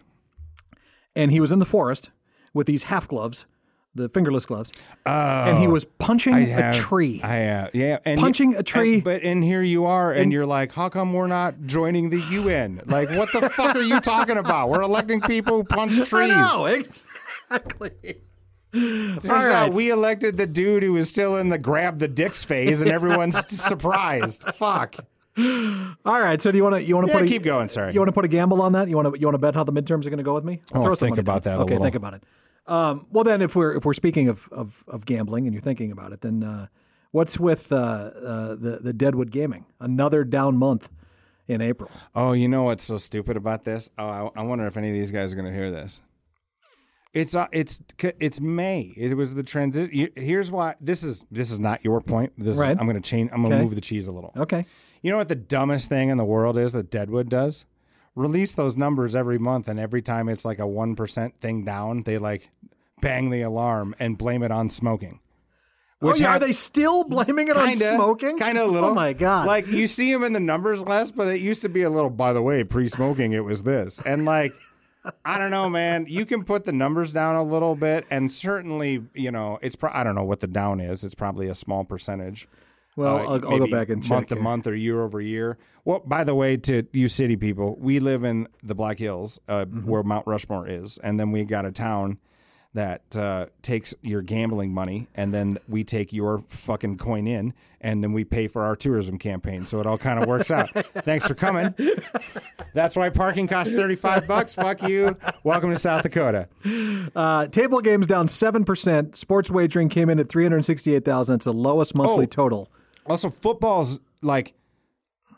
[1.15, 2.11] and he was in the forest
[2.53, 3.45] with these half gloves,
[3.97, 4.71] the fingerless gloves,
[5.05, 6.38] and he oh, was punching Oh.
[6.38, 7.19] I a have- tree.
[7.23, 8.95] I have, yeah, and Punching a tree.
[8.95, 12.19] and- but and here you are, and, you're like, how come we're not joining the
[12.31, 12.81] UN?
[12.86, 14.69] Like, what the fuck are you talking about?
[14.69, 16.12] We're electing people who punch trees.
[16.13, 18.21] I know exactly.
[18.73, 19.51] Turns All right.
[19.69, 22.91] out we elected the dude who was still in the grab the dicks phase, and
[22.91, 24.43] everyone's surprised.
[24.55, 24.97] Fuck.
[25.38, 26.41] All right.
[26.41, 27.93] So do you want to you want to Yeah, put a, keep going, sorry.
[27.93, 28.89] You want to put a gamble on that?
[28.89, 30.43] You want to you want to bet how the midterms are going to go with
[30.43, 30.62] me?
[30.73, 31.53] I'll Throw think about down.
[31.53, 31.86] that a Okay, little.
[31.86, 32.23] think about it.
[32.67, 35.91] Um, well, then, if we're if we're speaking of of, of gambling and you're thinking
[35.91, 36.67] about it, then uh,
[37.12, 39.65] what's with uh, uh, the the Deadwood Gaming?
[39.80, 40.89] Another down month
[41.47, 41.89] in April.
[42.13, 43.89] Oh, you know what's so stupid about this?
[43.97, 46.01] Oh, I, I wonder if any of these guys are going to hear this.
[47.13, 47.82] It's uh, it's
[48.19, 48.93] it's May.
[48.97, 50.10] It was the transition.
[50.15, 50.75] Here's why.
[50.82, 52.34] This is this is not your point.
[52.38, 52.77] This is, Right.
[52.77, 53.32] I'm going to change.
[53.32, 53.63] I'm going to Okay.
[53.63, 54.34] move the cheese a little.
[54.36, 54.65] Okay.
[55.01, 57.65] You know what the dumbest thing in the world is that Deadwood does?
[58.17, 62.03] Release those numbers every month, and every time it's like a one percent thing down,
[62.03, 62.49] they like
[62.99, 65.19] bang the alarm and blame it on smoking.
[66.01, 68.38] oh, yeah, hap- are they still blaming it on Kinda, smoking?
[68.38, 68.89] Kind of a little.
[68.89, 69.47] Oh my god!
[69.47, 72.10] Like you see them in the numbers less, but it used to be a little.
[72.10, 74.51] By the way, pre-smoking, it was this, and like.
[75.23, 76.06] I don't know, man.
[76.10, 79.77] You can put the numbers down a little bit, and certainly, you know, it's.
[79.77, 81.06] Pro- I don't know what the down is.
[81.06, 82.45] It's probably a small percentage.
[82.97, 84.43] Well, Uh, I'll, I'll go back and check month to here.
[84.43, 85.57] month or year over year.
[85.86, 89.63] Well, by the way, to you city people, we live in the Black Hills, uh,
[89.63, 89.88] Mm-hmm.
[89.89, 92.17] where Mount Rushmore is, and then we got a town
[92.73, 98.03] that uh, takes your gambling money, and then we take your fucking coin in, and
[98.03, 99.65] then we pay for our tourism campaign.
[99.65, 100.69] So it all kind of works out.
[100.97, 101.73] Thanks for coming.
[102.73, 104.53] That's why parking costs thirty five bucks.
[104.53, 105.17] Fuck you.
[105.43, 106.49] Welcome to South Dakota.
[107.15, 109.15] Uh, table games down seven percent.
[109.15, 111.36] Sports wagering came in at three hundred sixty-eight thousand.
[111.38, 112.27] It's the lowest monthly Oh.
[112.27, 112.71] total.
[113.10, 114.54] Also, football's like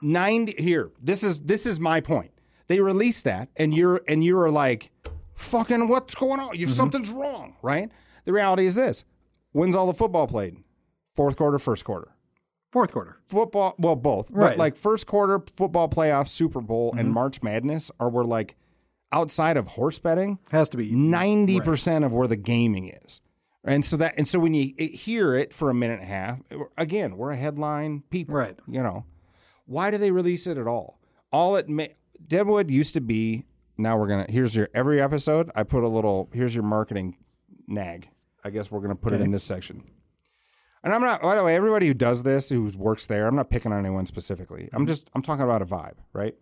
[0.02, 0.56] ninety.
[0.58, 2.32] Here, this is this is my point.
[2.68, 4.92] They release that, and you're and you're like,
[5.36, 6.56] fucking, what's going on?
[6.58, 6.76] You mm-hmm.
[6.76, 7.90] something's wrong, right?
[8.26, 9.04] The reality is this:
[9.52, 10.58] when's all the football played?
[11.16, 12.14] Fourth quarter, first quarter.
[12.72, 13.18] Fourth quarter.
[13.28, 14.52] Football, well, both, Right.
[14.52, 17.14] but like first quarter football playoff, Super Bowl, and mm-hmm.
[17.14, 18.56] March Madness are where like
[19.12, 20.92] outside of horse betting, Has to be.
[20.92, 23.22] ninety percent of where the gaming is.
[23.64, 26.40] And so that and so when you hear it for a minute and a half,
[26.78, 28.58] again, we're a headline people, Right.
[28.68, 29.06] You know,
[29.66, 31.00] why do they release it at all?
[31.32, 31.86] All it ma-
[32.26, 33.46] Deadwood used to be.
[33.78, 34.26] Now we're gonna.
[34.30, 35.52] Here's your every episode.
[35.56, 36.30] I put a little.
[36.34, 37.18] Here's your marketing
[37.68, 38.10] nag.
[38.44, 39.84] I guess we're gonna put it in this section.
[40.84, 41.22] And I'm not.
[41.22, 44.06] By the way, everybody who does this, who works there, I'm not picking on anyone
[44.06, 44.70] specifically.
[44.74, 44.88] I'm mm-hmm.
[44.88, 45.10] just.
[45.14, 46.36] I'm talking about a vibe, right?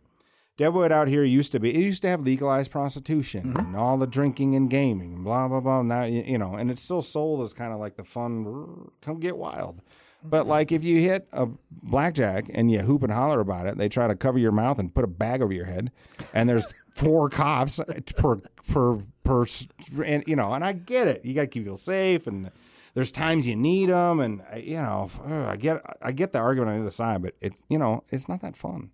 [0.57, 1.69] Deadwood out here used to be.
[1.69, 3.59] It used to have legalized prostitution mm-hmm.
[3.59, 5.83] and all the drinking and gaming and blah blah blah.
[5.83, 8.89] Now you, you know, and it's still sold as kind of like the fun.
[9.01, 9.81] Come get wild.
[10.23, 10.49] But mm-hmm.
[10.49, 14.07] like if you hit a blackjack and you hoop and holler about it, they try
[14.07, 15.91] to cover your mouth and put a bag over your head,
[16.33, 19.45] and there's four cops uh, per per per,
[20.03, 21.23] and you know, and I get it.
[21.23, 22.49] You got to keep people safe, and
[22.95, 26.71] there's times you need them, and I- you know, I get I get the argument
[26.71, 28.89] on the other side, but it's you know, it's not that fun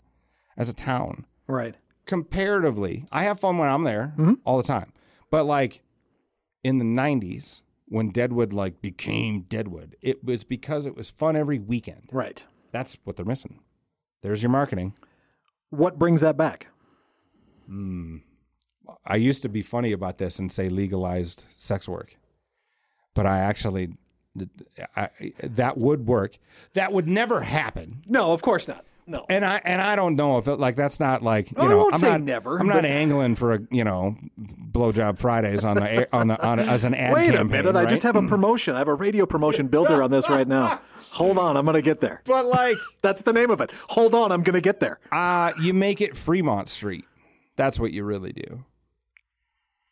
[0.57, 1.75] as a town Right.
[2.05, 4.33] comparatively, I have fun when I'm there mm-hmm.
[4.43, 4.91] all the time.
[5.29, 5.81] But like
[6.63, 11.59] in the 90s, when Deadwood like became Deadwood, it was because it was fun every
[11.59, 12.09] weekend.
[12.11, 12.43] Right.
[12.71, 13.59] That's what they're missing.
[14.21, 14.93] There's your marketing.
[15.69, 16.67] What brings that back?
[17.67, 18.17] Hmm.
[19.05, 22.17] I used to be funny about this and say legalized sex work,
[23.13, 23.93] but I actually
[24.95, 25.09] I,
[25.43, 26.37] that would work.
[26.73, 28.03] That would never happen.
[28.07, 28.85] No, of course not.
[29.05, 29.25] No.
[29.29, 31.77] And I and I don't know if it, like that's not like you I know
[31.77, 35.75] won't I'm say not never, I'm not angling for a you know blowjob Fridays on
[35.75, 37.75] the air, on the on as an ad Wait a campaign, minute.
[37.75, 38.75] I just have a promotion.
[38.75, 40.79] I have a radio promotion builder on this right now.
[41.11, 41.57] Hold on.
[41.57, 42.21] I'm going to get there.
[42.25, 43.71] but like That's the name of it.
[43.89, 44.31] Hold on.
[44.31, 44.99] I'm going to get there.
[45.11, 47.05] uh you make it Fremont Street.
[47.55, 48.63] That's what you really do.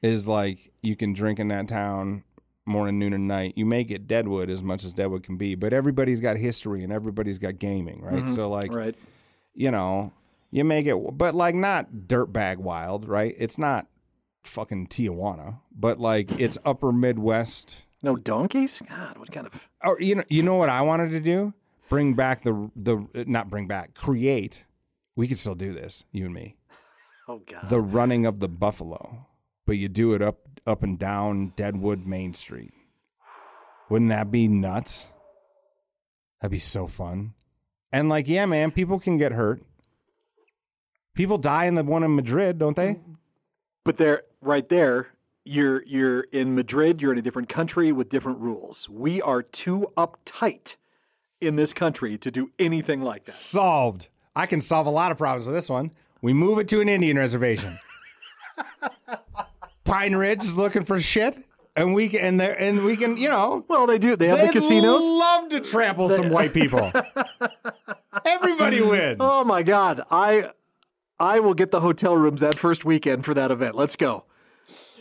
[0.02, 2.24] Is like you can drink in that town
[2.65, 3.54] morning, noon, and night.
[3.56, 6.91] You may get Deadwood as much as Deadwood can be, but everybody's got history and
[6.93, 8.24] everybody's got gaming, right?
[8.24, 8.34] Mm-hmm.
[8.34, 8.95] So like Right.
[9.54, 10.13] you know,
[10.52, 13.36] you make it, but like not dirtbag wild, right?
[13.38, 13.88] It's not
[14.43, 17.84] fucking Tijuana, but like it's upper Midwest.
[18.04, 18.82] No donkeys?
[18.89, 19.69] God, what kind of.
[19.84, 21.54] Or you know, you know what I wanted to do?
[21.89, 24.65] Bring back the the not bring back, create.
[25.15, 26.56] We could still do this, you and me.
[27.28, 27.69] Oh, God.
[27.69, 29.28] The running of the buffalo,
[29.65, 32.74] but you do it up up and down Deadwood Main Street.
[33.89, 35.08] Wouldn't that be nuts?
[36.41, 37.34] That'd be so fun.
[37.91, 39.62] And like, yeah, man, people can get hurt.
[41.13, 43.00] People die in the one in Madrid, don't they?
[43.84, 45.12] But they're right there,
[45.43, 47.02] you're you're in Madrid.
[47.02, 48.88] You're in a different country with different rules.
[48.89, 50.78] We are too uptight
[51.39, 53.32] in this country to do anything like that.
[53.32, 54.08] Solved.
[54.36, 55.91] I can solve a lot of problems with this one.
[56.21, 57.80] We move it to an Indian reservation.
[59.84, 61.38] Pine Ridge is looking for shit,
[61.76, 64.15] and we can and there and we can, you know, Well, they do.
[64.15, 65.04] They have the casinos.
[65.04, 66.91] Love to trample some white people.
[68.26, 69.17] Everybody wins.
[69.20, 70.02] Oh my God!
[70.12, 70.52] I
[71.20, 73.76] I will get the hotel rooms that first weekend for that event.
[73.76, 74.26] Let's go.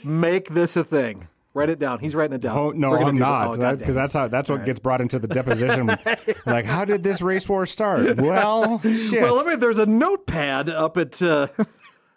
[0.03, 1.29] Make this a thing.
[1.53, 1.99] Write it down.
[1.99, 2.57] He's writing it down.
[2.57, 3.59] Oh, no, We're I'm not.
[3.59, 5.87] Because that's how that's what gets brought into the deposition.
[6.47, 8.19] like, how did this race war start?
[8.19, 9.21] Well, shit.
[9.21, 9.57] Well, let me.
[9.57, 11.21] There's a notepad up at.
[11.21, 11.49] Uh,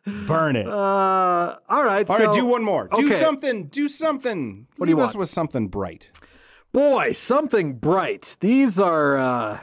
[0.06, 0.68] burn it.
[0.68, 2.10] uh, all right.
[2.10, 2.90] All so, right, do one more.
[2.96, 3.20] Do okay.
[3.20, 3.68] something.
[3.68, 4.68] Do something.
[4.78, 5.20] What do you Leave us want?
[5.20, 6.12] with something bright.
[6.72, 8.36] Boy, something bright.
[8.40, 9.60] These are uh,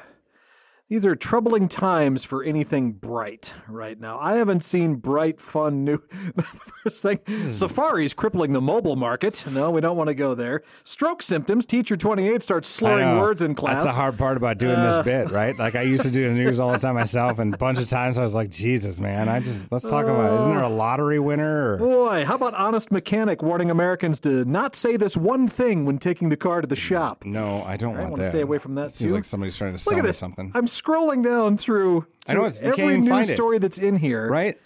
[0.90, 4.18] These are troubling times for anything bright right now.
[4.20, 6.03] I haven't seen bright, fun new.
[6.35, 7.20] the first thing,
[7.53, 9.44] Safari's crippling the mobile market.
[9.48, 10.64] No, we don't want to go there.
[10.83, 11.64] Stroke symptoms.
[11.64, 13.83] Teacher 28 starts slurring words in class.
[13.83, 15.57] Uh, That's the hard part about doing this bit, right?
[15.57, 17.88] Like I used to do the news all the time myself, and a bunch of
[17.88, 20.40] times I was like, Jesus, man, I just let's talk about.
[20.40, 21.74] Isn't there a lottery winner?
[21.74, 25.98] Or, Boy, how about honest mechanic warning Americans to not say this one thing when
[25.98, 27.24] taking the car to the shop?
[27.24, 29.14] no, I don't I want want to stay away from that It seems too.
[29.14, 32.40] like somebody's trying to sell Look at me something, I'm scrolling down through, I know,
[32.46, 33.34] it's- you can't every even news find it.
[33.34, 34.28] story that's in here.
[34.28, 34.58] right?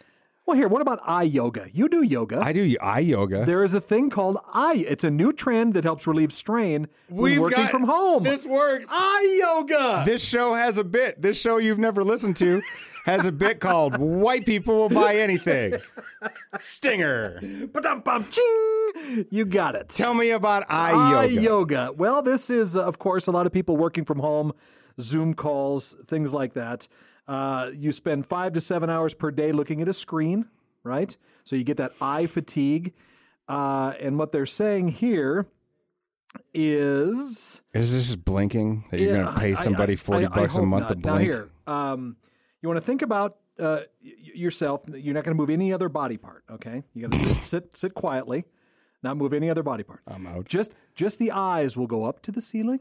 [0.46, 1.68] Well, here, what about eye yoga?
[1.72, 2.38] You do yoga.
[2.44, 3.46] I do eye yoga.
[3.46, 4.84] there is a thing called eye.
[4.86, 8.24] It's a new trend that helps relieve strain when We've working got- from home.
[8.24, 8.84] This works.
[8.90, 10.02] eye yoga.
[10.04, 11.22] This show has a bit.
[11.22, 12.60] This show you've never listened to
[13.06, 15.76] has a bit called "White People Will Buy Anything."
[16.60, 17.40] Stinger.
[17.72, 19.26] Ba-dum-bum, ching.
[19.30, 19.88] You got it.
[19.88, 21.40] Tell me about eye, Eye yoga.
[21.40, 21.92] yoga.
[21.96, 24.52] Well, this is, uh, of course, a lot of people working from home,
[25.00, 26.88] Zoom calls, things like that.
[27.26, 30.46] Uh, you spend five to seven hours per day looking at a screen,
[30.82, 31.16] right?
[31.44, 32.92] So you get that eye fatigue.
[33.48, 35.46] Uh, and what they're saying here
[36.52, 40.30] is Is this just blinking that you're Yeah, going to pay somebody I- forty I-
[40.30, 40.88] I bucks a month not.
[40.88, 41.04] to blink?
[41.06, 42.16] Now here, um,
[42.62, 44.82] you want to think about uh, y- yourself.
[44.88, 46.44] You're not going to move any other body part.
[46.50, 48.44] Okay, you got to sit sit quietly,
[49.02, 50.00] not move any other body part.
[50.06, 50.46] I'm out.
[50.46, 52.80] Just just the eyes will go up to the ceiling,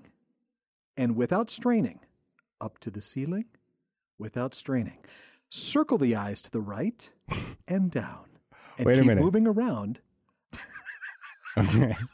[0.98, 2.00] and without straining,
[2.62, 3.46] up to the ceiling,
[4.18, 4.98] without straining.
[5.50, 7.10] Circle the eyes to the right
[7.68, 8.26] and down,
[8.78, 9.24] and Wait a keep minute.
[9.24, 10.00] moving around.
[11.58, 11.94] Okay.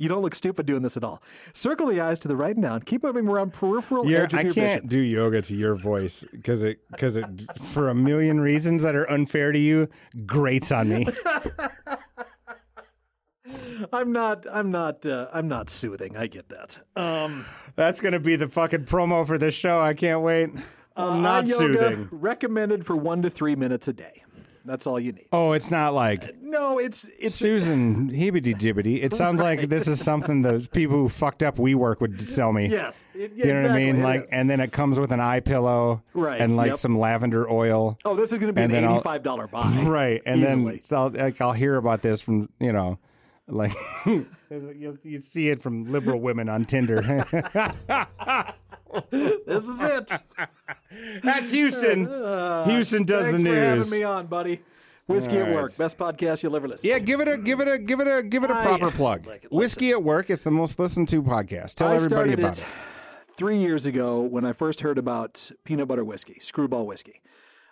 [0.00, 1.22] You don't look stupid doing this at all.
[1.52, 2.80] Circle the eyes to the right and down.
[2.80, 4.86] Keep moving around peripheral You're- edge of I your can't vision.
[4.88, 7.26] do yoga to your voice because it because it
[7.74, 9.88] for a million reasons that are unfair to you
[10.24, 11.06] grates on me.
[13.92, 14.46] I'm not.
[14.50, 15.04] I'm not.
[15.06, 16.16] Uh, I'm not soothing.
[16.16, 16.78] I get that.
[16.96, 17.44] Um,
[17.76, 19.80] That's gonna be the fucking promo for this show.
[19.80, 20.50] I can't wait.
[20.96, 22.08] Uh, I'm not yoga soothing.
[22.10, 24.22] recommended for one to three minutes a day.
[24.64, 25.26] That's all you need.
[25.30, 29.04] Oh, it's not like uh, No, it's it's Susan Hibbity Jibbity.
[29.04, 32.66] It sounds like this is something the people who fucked up WeWork would sell me.
[32.66, 33.04] yes.
[33.14, 34.00] It, You know what I mean?
[34.00, 34.30] it Like, is.
[34.30, 36.76] and then it comes with an eye pillow, Right, And like yep.
[36.78, 39.70] some lavender oil, oh, this is going to be and an eighty-five dollar buy.
[39.86, 40.20] right?
[40.26, 40.72] And Easily.
[40.76, 42.98] then so I'll, like I'll hear about this from you know,
[43.46, 43.72] like
[44.50, 47.24] you, you see it from liberal women on Tinder.
[49.10, 50.10] This is it.
[51.22, 52.06] That's Houston.
[52.08, 54.62] Uh, Houston does Thanks the for having me on, buddy.
[55.06, 56.82] Whiskey at work, best podcast you'll ever listen.
[56.82, 56.88] To.
[56.88, 57.04] Yeah, to.
[57.04, 59.26] give it a give it a give it a give it a I- proper plug.
[59.26, 60.30] like it, Whiskey at work.
[60.30, 61.74] is the most listened to podcast.
[61.74, 63.34] Tell I everybody started about it it.
[63.36, 67.20] three years ago when I first heard about peanut butter whiskey, screwball whiskey.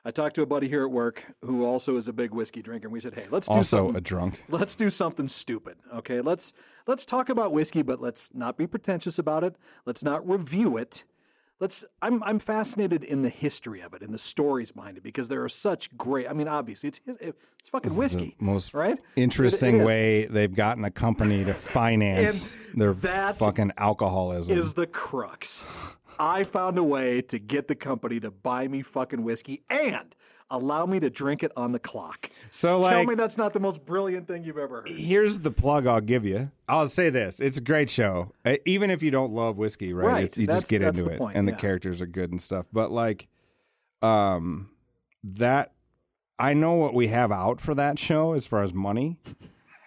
[0.05, 2.87] I talked to a buddy here at work who also is a big whiskey drinker,
[2.89, 3.97] and we said, "Hey, let's do Also something.
[3.97, 4.45] a drunk.
[4.49, 6.21] let's do something stupid, okay?
[6.21, 6.53] Let's
[6.87, 9.57] let's talk about whiskey, but let's not be pretentious about it.
[9.87, 11.05] Let's not review it.
[11.61, 11.85] Let's.
[12.03, 15.43] I'm I'm fascinated in the history of it, and the stories behind it, because there
[15.43, 16.29] are such great.
[16.29, 18.99] I mean, obviously, it's it's fucking whiskey, most right?
[18.99, 24.59] It- interesting way they've gotten a company to finance their fucking alcoholism.
[24.59, 25.65] is the crux.
[26.19, 30.15] I found a way to get the company to buy me fucking whiskey and
[30.51, 32.31] allow me to drink it on the clock.
[32.51, 34.89] so Tell me that's not the most brilliant thing you've ever heard.
[34.89, 36.51] here's the plug I'll give you.
[36.69, 40.07] I'll say this: it's a great show, Uh, even if you don't love whiskey, right?
[40.07, 40.25] Right.
[40.25, 41.55] It's, you That's- just get into it, point, and yeah.
[41.55, 42.67] the characters are good and stuff.
[42.73, 43.27] But like,
[44.03, 44.69] um,
[45.25, 45.73] that
[46.39, 49.17] I know what we have out for that show as far as money.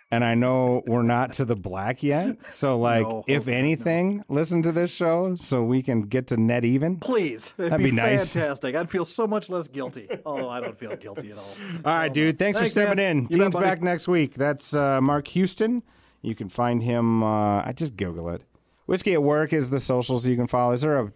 [0.10, 2.38] And I know we're not to the black yet.
[2.50, 6.64] So, like, No, if anything, listen to this show so we can get to net
[6.64, 6.98] even.
[6.98, 7.54] Please.
[7.58, 8.34] It'd That'd be, be nice.
[8.34, 8.74] fantastic.
[8.76, 10.08] I'd feel so much less guilty.
[10.26, 11.50] Oh, I don't feel guilty at all.
[11.84, 12.40] All right, dude.
[12.40, 13.18] Thanks, Thanks, for stepping man.
[13.18, 13.28] in.
[13.30, 13.66] You Dean's buddy.
[13.66, 14.36] back next week.
[14.36, 15.84] That's uh, Mark Houston.
[16.22, 17.22] You can find him.
[17.22, 18.44] Uh, I just Google it.
[18.86, 20.72] Whiskey at Work is the socials you can follow.
[20.72, 21.12] Is there a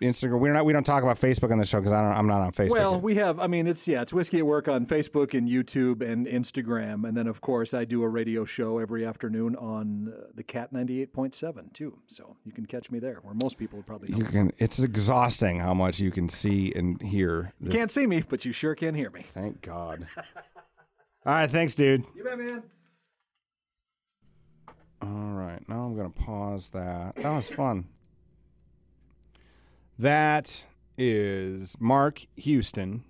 [0.00, 0.40] Instagram?
[0.40, 0.64] We're not.
[0.64, 2.12] We don't talk about Facebook on the show because I don't.
[2.12, 2.70] I'm not on Facebook.
[2.70, 3.02] Well, yet.
[3.02, 6.26] we have, I mean, it's, yeah, it's Whiskey at Work on Facebook and YouTube and
[6.26, 7.06] Instagram.
[7.06, 10.72] And then, of course, I do a radio show every afternoon on uh, the Cat
[10.72, 11.98] 98.7, too.
[12.06, 14.52] So you can catch me there, where most people would probably you can.
[14.58, 17.52] It's exhausting how much you can see and hear.
[17.60, 17.74] This.
[17.74, 19.22] Can't see me, but you sure can hear me.
[19.22, 20.06] Thank God.
[21.26, 22.04] All right, thanks, dude.
[22.16, 22.62] You bet, man.
[25.02, 27.16] All right, now I'm going to pause that.
[27.16, 27.86] That was fun.
[30.00, 30.64] That
[30.96, 33.04] is Mark Houston,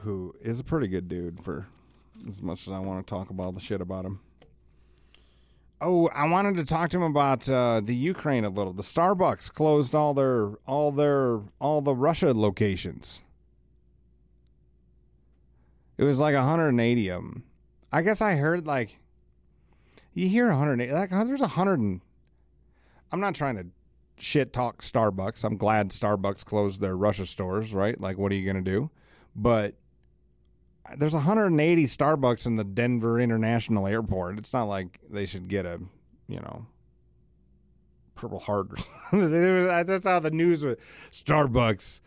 [0.00, 1.66] who is a pretty good dude for
[2.28, 4.20] as much as I want to talk about the shit about him.
[5.80, 8.74] Oh, I wanted to talk to him about uh, the Ukraine a little.
[8.74, 13.22] The Starbucks closed all their all their all the Russia locations.
[15.96, 17.44] It was like 180 of them.
[17.90, 18.98] I guess I heard like
[20.12, 22.02] you hear 180 like there's 100 and
[23.10, 23.64] I'm not trying to
[24.20, 25.44] shit talk Starbucks.
[25.44, 28.00] I'm glad Starbucks closed their Russia stores, right?
[28.00, 28.90] Like, what are you going to do?
[29.34, 29.74] But
[30.96, 34.38] there's 180 Starbucks in the Denver International Airport.
[34.38, 35.80] It's not like they should get a,
[36.28, 36.66] you know,
[38.14, 38.70] Purple Heart.
[39.12, 40.76] That's how the news was.
[41.10, 42.00] Starbucks,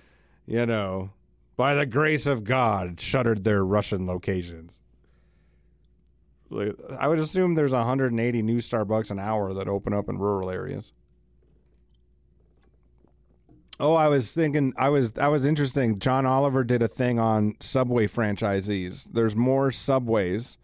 [0.45, 1.11] you know,
[1.55, 4.77] by the grace of God, shuttered their Russian locations.
[6.99, 10.93] I would assume there's 180 new Starbucks an hour that open up in rural areas.
[13.83, 15.99] Oh, I was thinking I was that was interesting.
[15.99, 19.11] John Oliver did a thing on Subway franchisees.
[19.11, 20.57] There's more Subways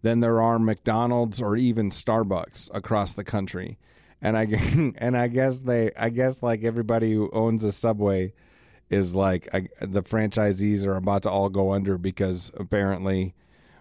[0.00, 3.76] than there are McDonald's or even Starbucks across the country.
[4.22, 4.44] And I
[4.96, 8.32] and I guess they I guess like everybody who owns a Subway
[8.88, 13.34] is like I, the franchisees are about to all go under because apparently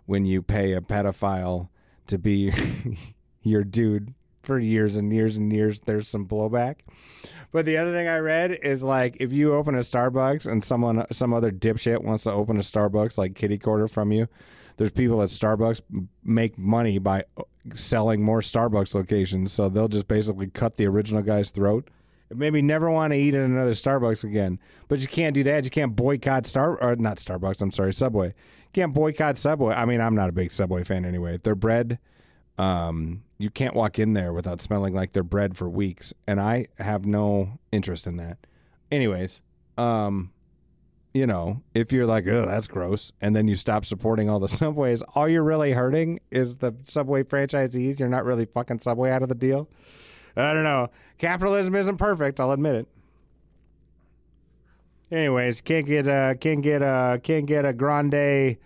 [0.08, 1.70] when you pay a pedophile
[2.08, 2.52] to be
[3.44, 4.14] your dude
[4.44, 6.82] for years and years and years there's some blowback.
[7.52, 11.06] But the other thing I read is like if you open a Starbucks and someone
[11.12, 14.28] some other dipshit wants to open a Starbucks like kitty quarter from you,
[14.78, 15.82] there's people at Starbucks
[16.24, 21.22] make money by uh, selling more Starbucks locations, so they'll just basically cut the original
[21.22, 21.90] guy's throat.
[22.30, 24.58] It made me never want to eat at another Starbucks again.
[24.88, 25.64] But you can't do that.
[25.66, 27.62] You can't boycott Star or not Starbucks.
[27.62, 28.28] I'm sorry, Subway.
[28.28, 28.34] You
[28.74, 29.76] can't boycott Subway.
[29.76, 31.38] I mean, I'm not a big Subway fan anyway.
[31.38, 32.00] Their bread,
[32.58, 36.68] um, you can't walk in there without smelling like their bread for weeks, and I
[36.78, 38.38] have no interest in that.
[38.92, 39.42] Anyways,
[39.78, 40.32] um,
[41.14, 44.48] you know, if you're like, oh, that's gross, and then you stop supporting all the
[44.48, 48.00] subways, all you're really hurting is the subway franchisees.
[48.00, 49.68] You're not really fucking Subway out of the deal.
[50.36, 50.90] I don't know.
[51.18, 52.40] Capitalism isn't perfect.
[52.40, 52.88] I'll admit it.
[55.12, 58.58] Anyways, can't get a can't get a can't get a grande,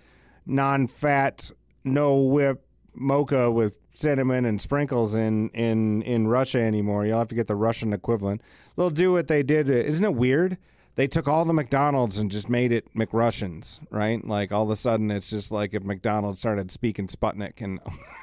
[0.46, 1.52] non-fat,
[1.84, 2.67] no whip
[3.00, 7.06] mocha with cinnamon and sprinkles in in in Russia anymore.
[7.06, 8.42] You'll have to get the Russian equivalent.
[8.76, 9.70] They'll do what they did.
[9.70, 10.58] Isn't it weird?
[10.96, 14.26] They took all the McDonald's and just made it McRussians, right?
[14.26, 17.80] Like all of a sudden, it's just like if McDonald's started speaking Sputnik, and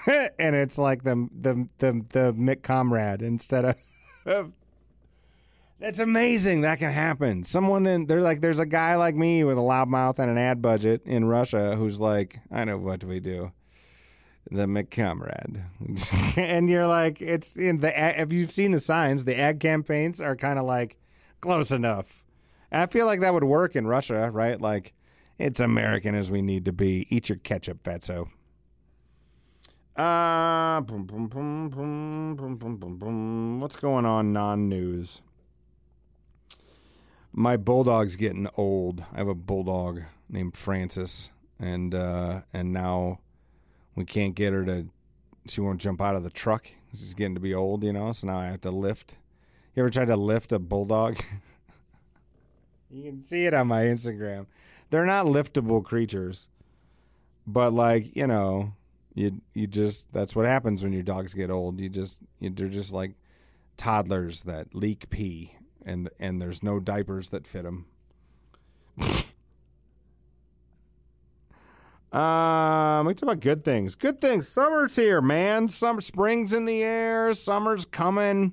[0.38, 3.76] and it's like the the the the McComrade instead
[4.26, 4.52] of.
[5.80, 6.62] That's amazing.
[6.62, 7.44] That can happen.
[7.44, 10.38] Someone in they're like, there's a guy like me with a loud mouth and an
[10.38, 13.52] ad budget in Russia who's like, I know what do we do
[14.50, 15.64] the McComrade.
[16.36, 20.36] and you're like, it's in the, if you've seen the signs, the ad campaigns are
[20.36, 20.96] kind of like
[21.40, 22.24] close enough.
[22.70, 24.60] I feel like that would work in Russia, right?
[24.60, 24.94] Like,
[25.38, 27.06] it's American as we need to be.
[27.08, 28.28] Eat your ketchup, fatso.
[29.96, 33.60] Uh, boom, boom, boom, boom, boom, boom, boom, boom.
[33.60, 35.20] What's going on non news?
[37.32, 39.04] My bulldog's getting old.
[39.12, 41.30] I have a bulldog named Francis,
[41.60, 43.20] and uh, and now
[43.94, 44.86] we can't get her to
[45.46, 46.68] she won't jump out of the truck.
[46.94, 49.14] She's getting to be old you know so now i have to lift.
[49.74, 51.18] You ever tried to lift a bulldog?
[52.90, 54.46] You can see it on my instagram.
[54.90, 56.46] They're not liftable creatures
[57.46, 58.72] but like you know
[59.14, 61.80] you you just that's what happens when your dogs get old.
[61.80, 63.14] You just you, they're just like
[63.76, 67.86] toddlers that leak pee and and there's no diapers that fit them
[72.14, 73.96] Um, we talk about good things.
[73.96, 74.46] Good things.
[74.46, 75.68] Summer's here, man.
[75.68, 77.34] Summer, spring's in the air.
[77.34, 78.52] Summer's coming.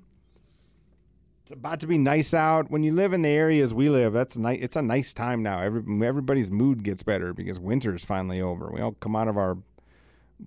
[1.44, 2.72] It's about to be nice out.
[2.72, 4.58] When you live in the areas we live, that's nice.
[4.64, 5.62] It's a nice time now.
[5.62, 8.72] Every, everybody's mood gets better because winter's finally over.
[8.72, 9.60] We all come out of our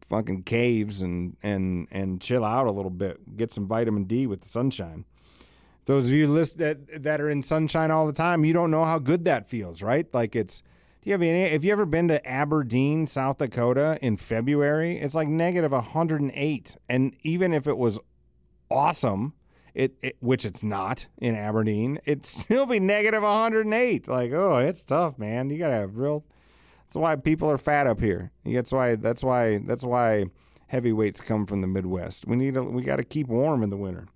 [0.08, 3.36] fucking caves and and and chill out a little bit.
[3.36, 5.04] Get some vitamin D with the sunshine.
[5.84, 8.84] Those of you list that that are in sunshine all the time, you don't know
[8.84, 10.12] how good that feels, right?
[10.12, 10.64] Like it's
[11.04, 11.50] do you have any?
[11.50, 14.98] Have you ever been to Aberdeen, South Dakota in February?
[14.98, 18.00] It's like negative 108, and even if it was
[18.70, 19.34] awesome,
[19.74, 24.08] it, it which it's not in Aberdeen, it'd still be negative 108.
[24.08, 25.50] Like, oh, it's tough, man.
[25.50, 26.24] You gotta have real.
[26.86, 28.30] That's why people are fat up here.
[28.46, 28.94] That's why.
[28.94, 29.58] That's why.
[29.58, 30.24] That's why
[30.68, 32.26] heavyweights come from the Midwest.
[32.26, 32.54] We need.
[32.54, 34.06] To, we got to keep warm in the winter.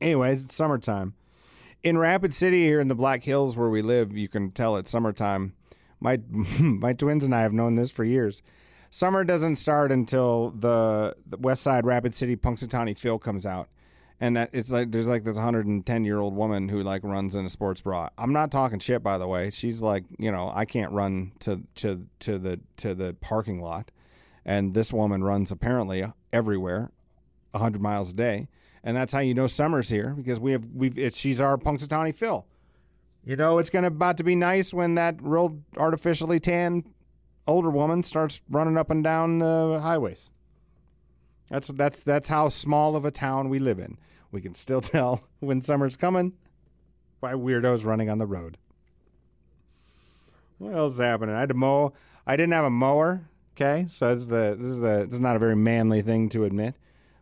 [0.00, 1.12] Anyways, it's summertime.
[1.82, 4.90] In Rapid City here in the Black Hills where we live, you can tell it's
[4.90, 5.52] summertime
[6.04, 6.20] my
[6.60, 8.42] my twins and I have known this for years.
[8.90, 13.68] Summer doesn't start until the, the West Side Rapid City Punxsutawney Phil comes out,
[14.20, 17.44] and that it's like there's like this 110 year old woman who like runs in
[17.44, 18.10] a sports bra.
[18.16, 19.50] I'm not talking shit, by the way.
[19.50, 23.90] She's like, you know, I can't run to to to the to the parking lot,
[24.44, 26.92] and this woman runs apparently everywhere,
[27.50, 28.46] 100 miles a day,
[28.84, 32.46] and that's how you know summer's here because we have we've she's our Punxsutawney Phil.
[33.24, 36.84] You know, it's going to about to be nice when that real artificially tan
[37.46, 40.30] older woman starts running up and down the highways.
[41.48, 43.98] That's that's that's how small of a town we live in.
[44.30, 46.34] We can still tell when summer's coming
[47.20, 48.58] by weirdos running on the road.
[50.58, 51.34] What else is happening?
[51.34, 51.94] I had to mow.
[52.26, 53.28] I didn't have a mower.
[53.56, 56.28] Okay, so this is the this is the this is not a very manly thing
[56.30, 56.74] to admit,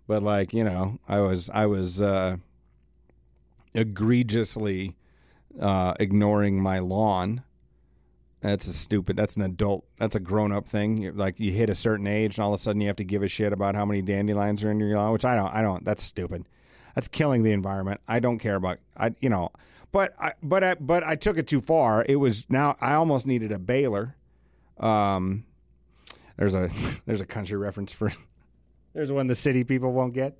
[0.08, 2.38] but like you know, I was I was uh,
[3.74, 4.96] egregiously
[5.60, 7.42] uh, ignoring my lawn.
[8.40, 9.16] That's a stupid.
[9.16, 9.84] That's an adult.
[9.98, 10.96] That's a grown up thing.
[10.96, 13.04] You- Like you hit a certain age, and all of a sudden you have to
[13.04, 15.12] give a shit about how many dandelions are in your lawn.
[15.12, 15.54] Which I don't.
[15.54, 15.84] I don't.
[15.84, 16.46] That's stupid.
[16.94, 18.00] That's killing the environment.
[18.08, 18.78] I don't care about.
[18.96, 19.50] I you know.
[19.92, 22.04] But I but I but I took it too far.
[22.08, 22.76] It was now.
[22.80, 24.16] I almost needed a baler.
[24.80, 25.44] Um,
[26.36, 26.68] there's a
[27.06, 28.12] there's a country reference for.
[28.94, 30.36] There's one the city people won't get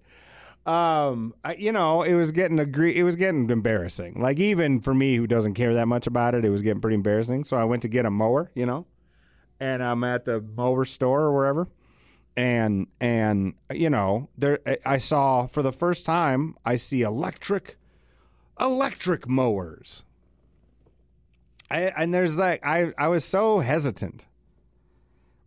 [0.65, 4.21] um I, you know it was getting agree it was getting embarrassing.
[4.21, 6.95] Like even for me who doesn't care that much about it it was getting pretty
[6.95, 7.45] embarrassing.
[7.45, 8.87] So i went to get a mower you know
[9.59, 11.69] and i'm at the mower store or wherever.
[12.37, 17.77] And and you know there I- saw for the first time i see electric
[18.61, 20.03] electric mowers.
[21.71, 24.27] I, and there's like i i was so hesitant.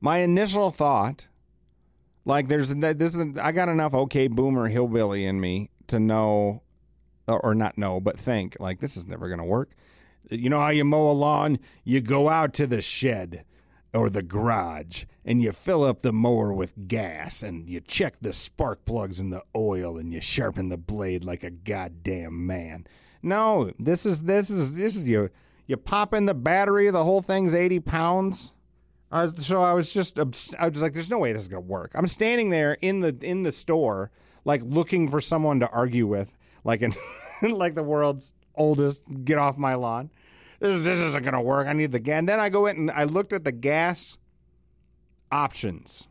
[0.02, 1.28] My initial thought
[2.26, 6.64] like there's this is I got enough okay boomer hillbilly in me to know
[7.28, 9.72] or not know but think like this is never going to work.
[10.30, 11.60] You know how you mow a lawn?
[11.84, 13.46] You go out to the shed
[13.94, 18.34] or the garage and you fill up the mower with gas and you check the
[18.34, 22.86] spark plugs and the oil and you sharpen the blade like a goddamn man.
[23.22, 25.30] No, this is this is this is you
[25.68, 28.52] you pop in the battery, the whole thing's 80 pounds.
[29.12, 30.24] I was, so I was just I
[30.68, 33.44] was like, "There's no way this is gonna work." I'm standing there in the in
[33.44, 34.12] the store,
[34.44, 36.94] like looking for someone to argue with, like in
[37.42, 40.10] like the world's oldest get off my lawn.
[40.60, 41.68] This, this isn't gonna work.
[41.68, 42.20] I need the gas.
[42.20, 44.18] And then I go in and I looked at the gas
[45.32, 46.08] options,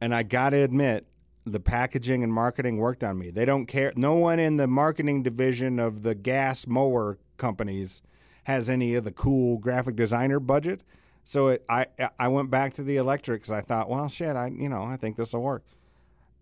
[0.00, 1.06] and I gotta admit,
[1.44, 3.30] the packaging and marketing worked on me.
[3.30, 3.92] They don't care.
[3.96, 8.02] No one in the marketing division of the gas mower companies
[8.48, 10.82] has any of the cool graphic designer budget.
[11.22, 11.86] So it, I
[12.18, 13.50] I went back to the electrics.
[13.50, 15.64] I thought, well, shit, I you know I think this will work.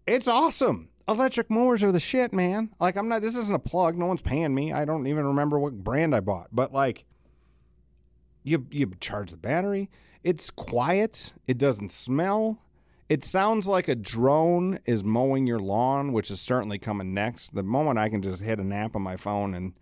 [0.06, 0.88] It's awesome.
[1.08, 2.70] Electric mowers are the shit, man.
[2.78, 3.22] Like I'm not.
[3.22, 3.98] This isn't a plug.
[3.98, 4.72] No one's paying me.
[4.72, 6.46] I don't even remember what brand I bought.
[6.52, 7.04] But like,
[8.44, 9.90] you you charge the battery.
[10.22, 11.32] It's quiet.
[11.48, 12.62] It doesn't smell.
[13.08, 17.54] It sounds like a drone is mowing your lawn, which is certainly coming next.
[17.54, 19.74] The moment I can just hit an app on my phone and,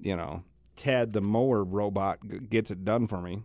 [0.00, 0.44] you know,
[0.76, 3.42] Ted the mower robot g- gets it done for me.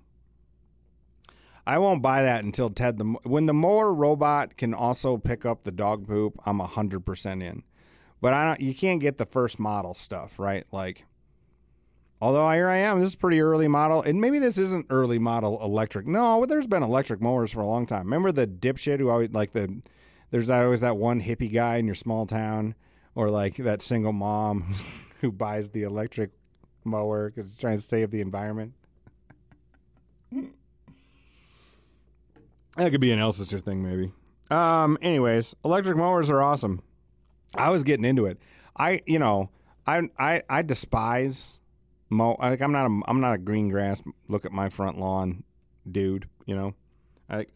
[1.69, 5.63] I won't buy that until Ted the when the mower robot can also pick up
[5.63, 6.39] the dog poop.
[6.45, 7.63] I'm hundred percent in,
[8.21, 8.59] but I don't.
[8.59, 10.65] You can't get the first model stuff, right?
[10.71, 11.05] Like,
[12.19, 15.63] although here I am, this is pretty early model, and maybe this isn't early model
[15.63, 16.07] electric.
[16.07, 18.05] No, but there's been electric mowers for a long time.
[18.05, 19.81] Remember the dipshit who always like the
[20.31, 22.73] there's always that one hippie guy in your small town,
[23.13, 24.71] or like that single mom
[25.21, 26.31] who buys the electric
[26.89, 28.73] mower because trying to save the environment.
[32.75, 34.11] That could be an Elsister thing, maybe.
[34.51, 34.97] Um.
[35.01, 36.81] Anyways, electric mowers are awesome.
[37.55, 38.39] I was getting into it.
[38.77, 39.49] I, you know,
[39.85, 41.59] I, I, I despise
[42.09, 42.37] mow.
[42.39, 44.01] Like I'm not a, I'm not a green grass.
[44.27, 45.43] Look at my front lawn,
[45.89, 46.27] dude.
[46.45, 46.75] You know,
[47.29, 47.47] I,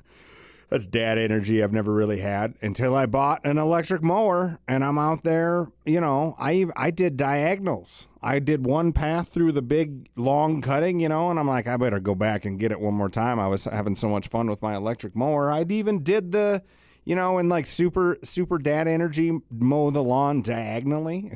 [0.74, 4.98] that's dad energy I've never really had until I bought an electric mower and I'm
[4.98, 8.08] out there, you know, I I did diagonals.
[8.24, 11.78] I did one path through the big long cutting, you know, and I'm like I
[11.78, 13.40] better go back and get it one more time.
[13.40, 15.52] I was having so much fun with my electric mower.
[15.52, 16.64] I even did the
[17.06, 21.34] you know, and like super super dad energy mow the lawn diagonally.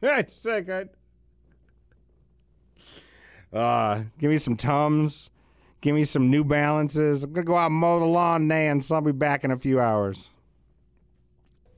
[0.00, 0.88] That's so good.
[3.52, 5.30] Uh, give me some Tums.
[5.80, 7.24] Give me some New Balances.
[7.24, 8.90] I'm to go out and mow the lawn, Nance.
[8.90, 10.30] I'll be back in a few hours.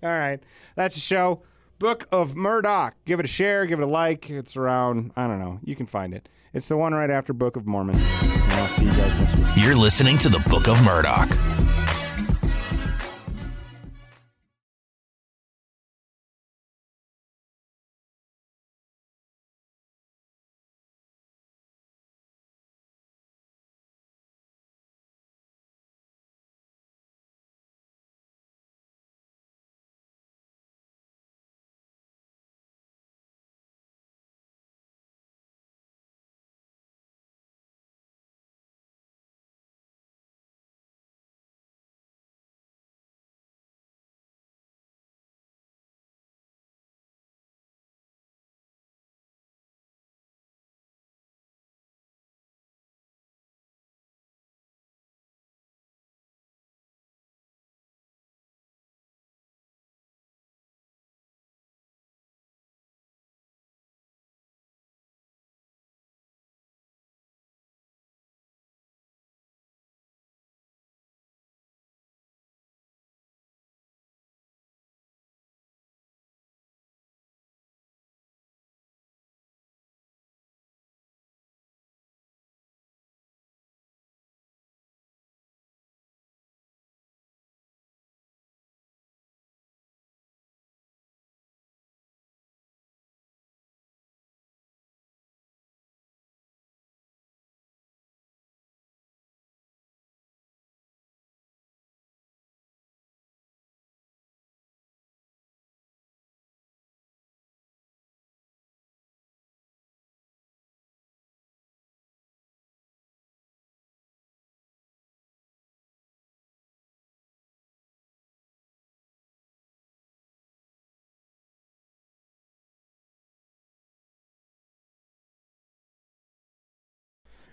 [0.03, 0.43] All right.
[0.75, 1.43] That's the show.
[1.79, 2.95] Book of Murdoch.
[3.05, 3.67] Give it a share.
[3.67, 4.29] Give it a like.
[4.31, 5.61] It's around, I don't know.
[5.65, 6.29] You can find it.
[6.53, 7.97] It's the one right after Book of Mormon.
[7.97, 9.47] And I'll see you guys next week.
[9.57, 11.31] You're listening to the Book of Murdoch.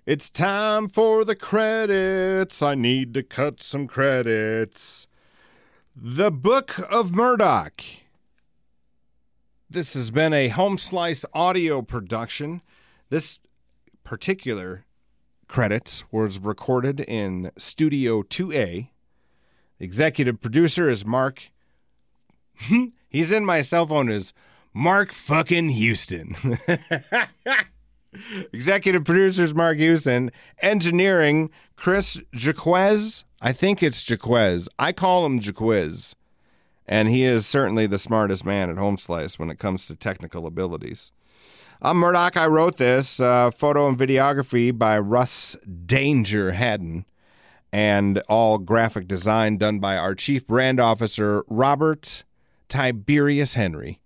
[0.06, 2.62] It's time for the credits.
[2.62, 5.08] I need to cut some credits.
[5.96, 7.82] The Book of Murdoch.
[9.70, 12.62] This has been a home slice audio production.
[13.10, 13.40] This
[14.04, 14.86] particular
[15.48, 18.90] credits was recorded in Studio 2A.
[19.80, 21.52] Executive producer is Mark.
[23.10, 24.34] He's in my cell phone as
[24.74, 26.58] Mark fucking Houston.
[28.54, 30.32] Executive producers Mark Houston,
[30.62, 33.24] engineering Chris Jaquez.
[33.42, 34.68] I think it's Jaquez.
[34.78, 36.16] I call him Jaquez.
[36.88, 40.48] And he is certainly the smartest man at Home Slice when it comes to technical
[40.48, 41.12] abilities.
[41.82, 42.36] I'm Murdoch.
[42.36, 43.20] I wrote this.
[43.20, 45.56] Uh, photo and videography by Russ
[45.86, 47.06] Danger Haddon.
[47.72, 52.24] And all graphic design done by our chief brand officer, Robert
[52.68, 54.02] Tiberius Henry.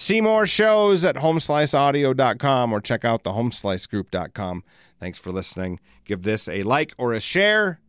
[0.00, 4.62] See more shows at homesliceaudio.com or check out the homeslicegroup.com.
[5.00, 5.80] Thanks for listening.
[6.04, 7.80] Give this a like or a share,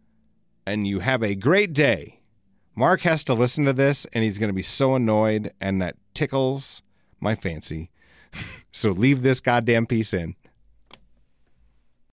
[0.65, 2.19] and you have a great day.
[2.75, 5.97] Mark has to listen to this, and he's going to be so annoyed, and that
[6.15, 6.81] tickles
[7.19, 7.91] my fancy.
[8.71, 10.35] so leave this goddamn piece in.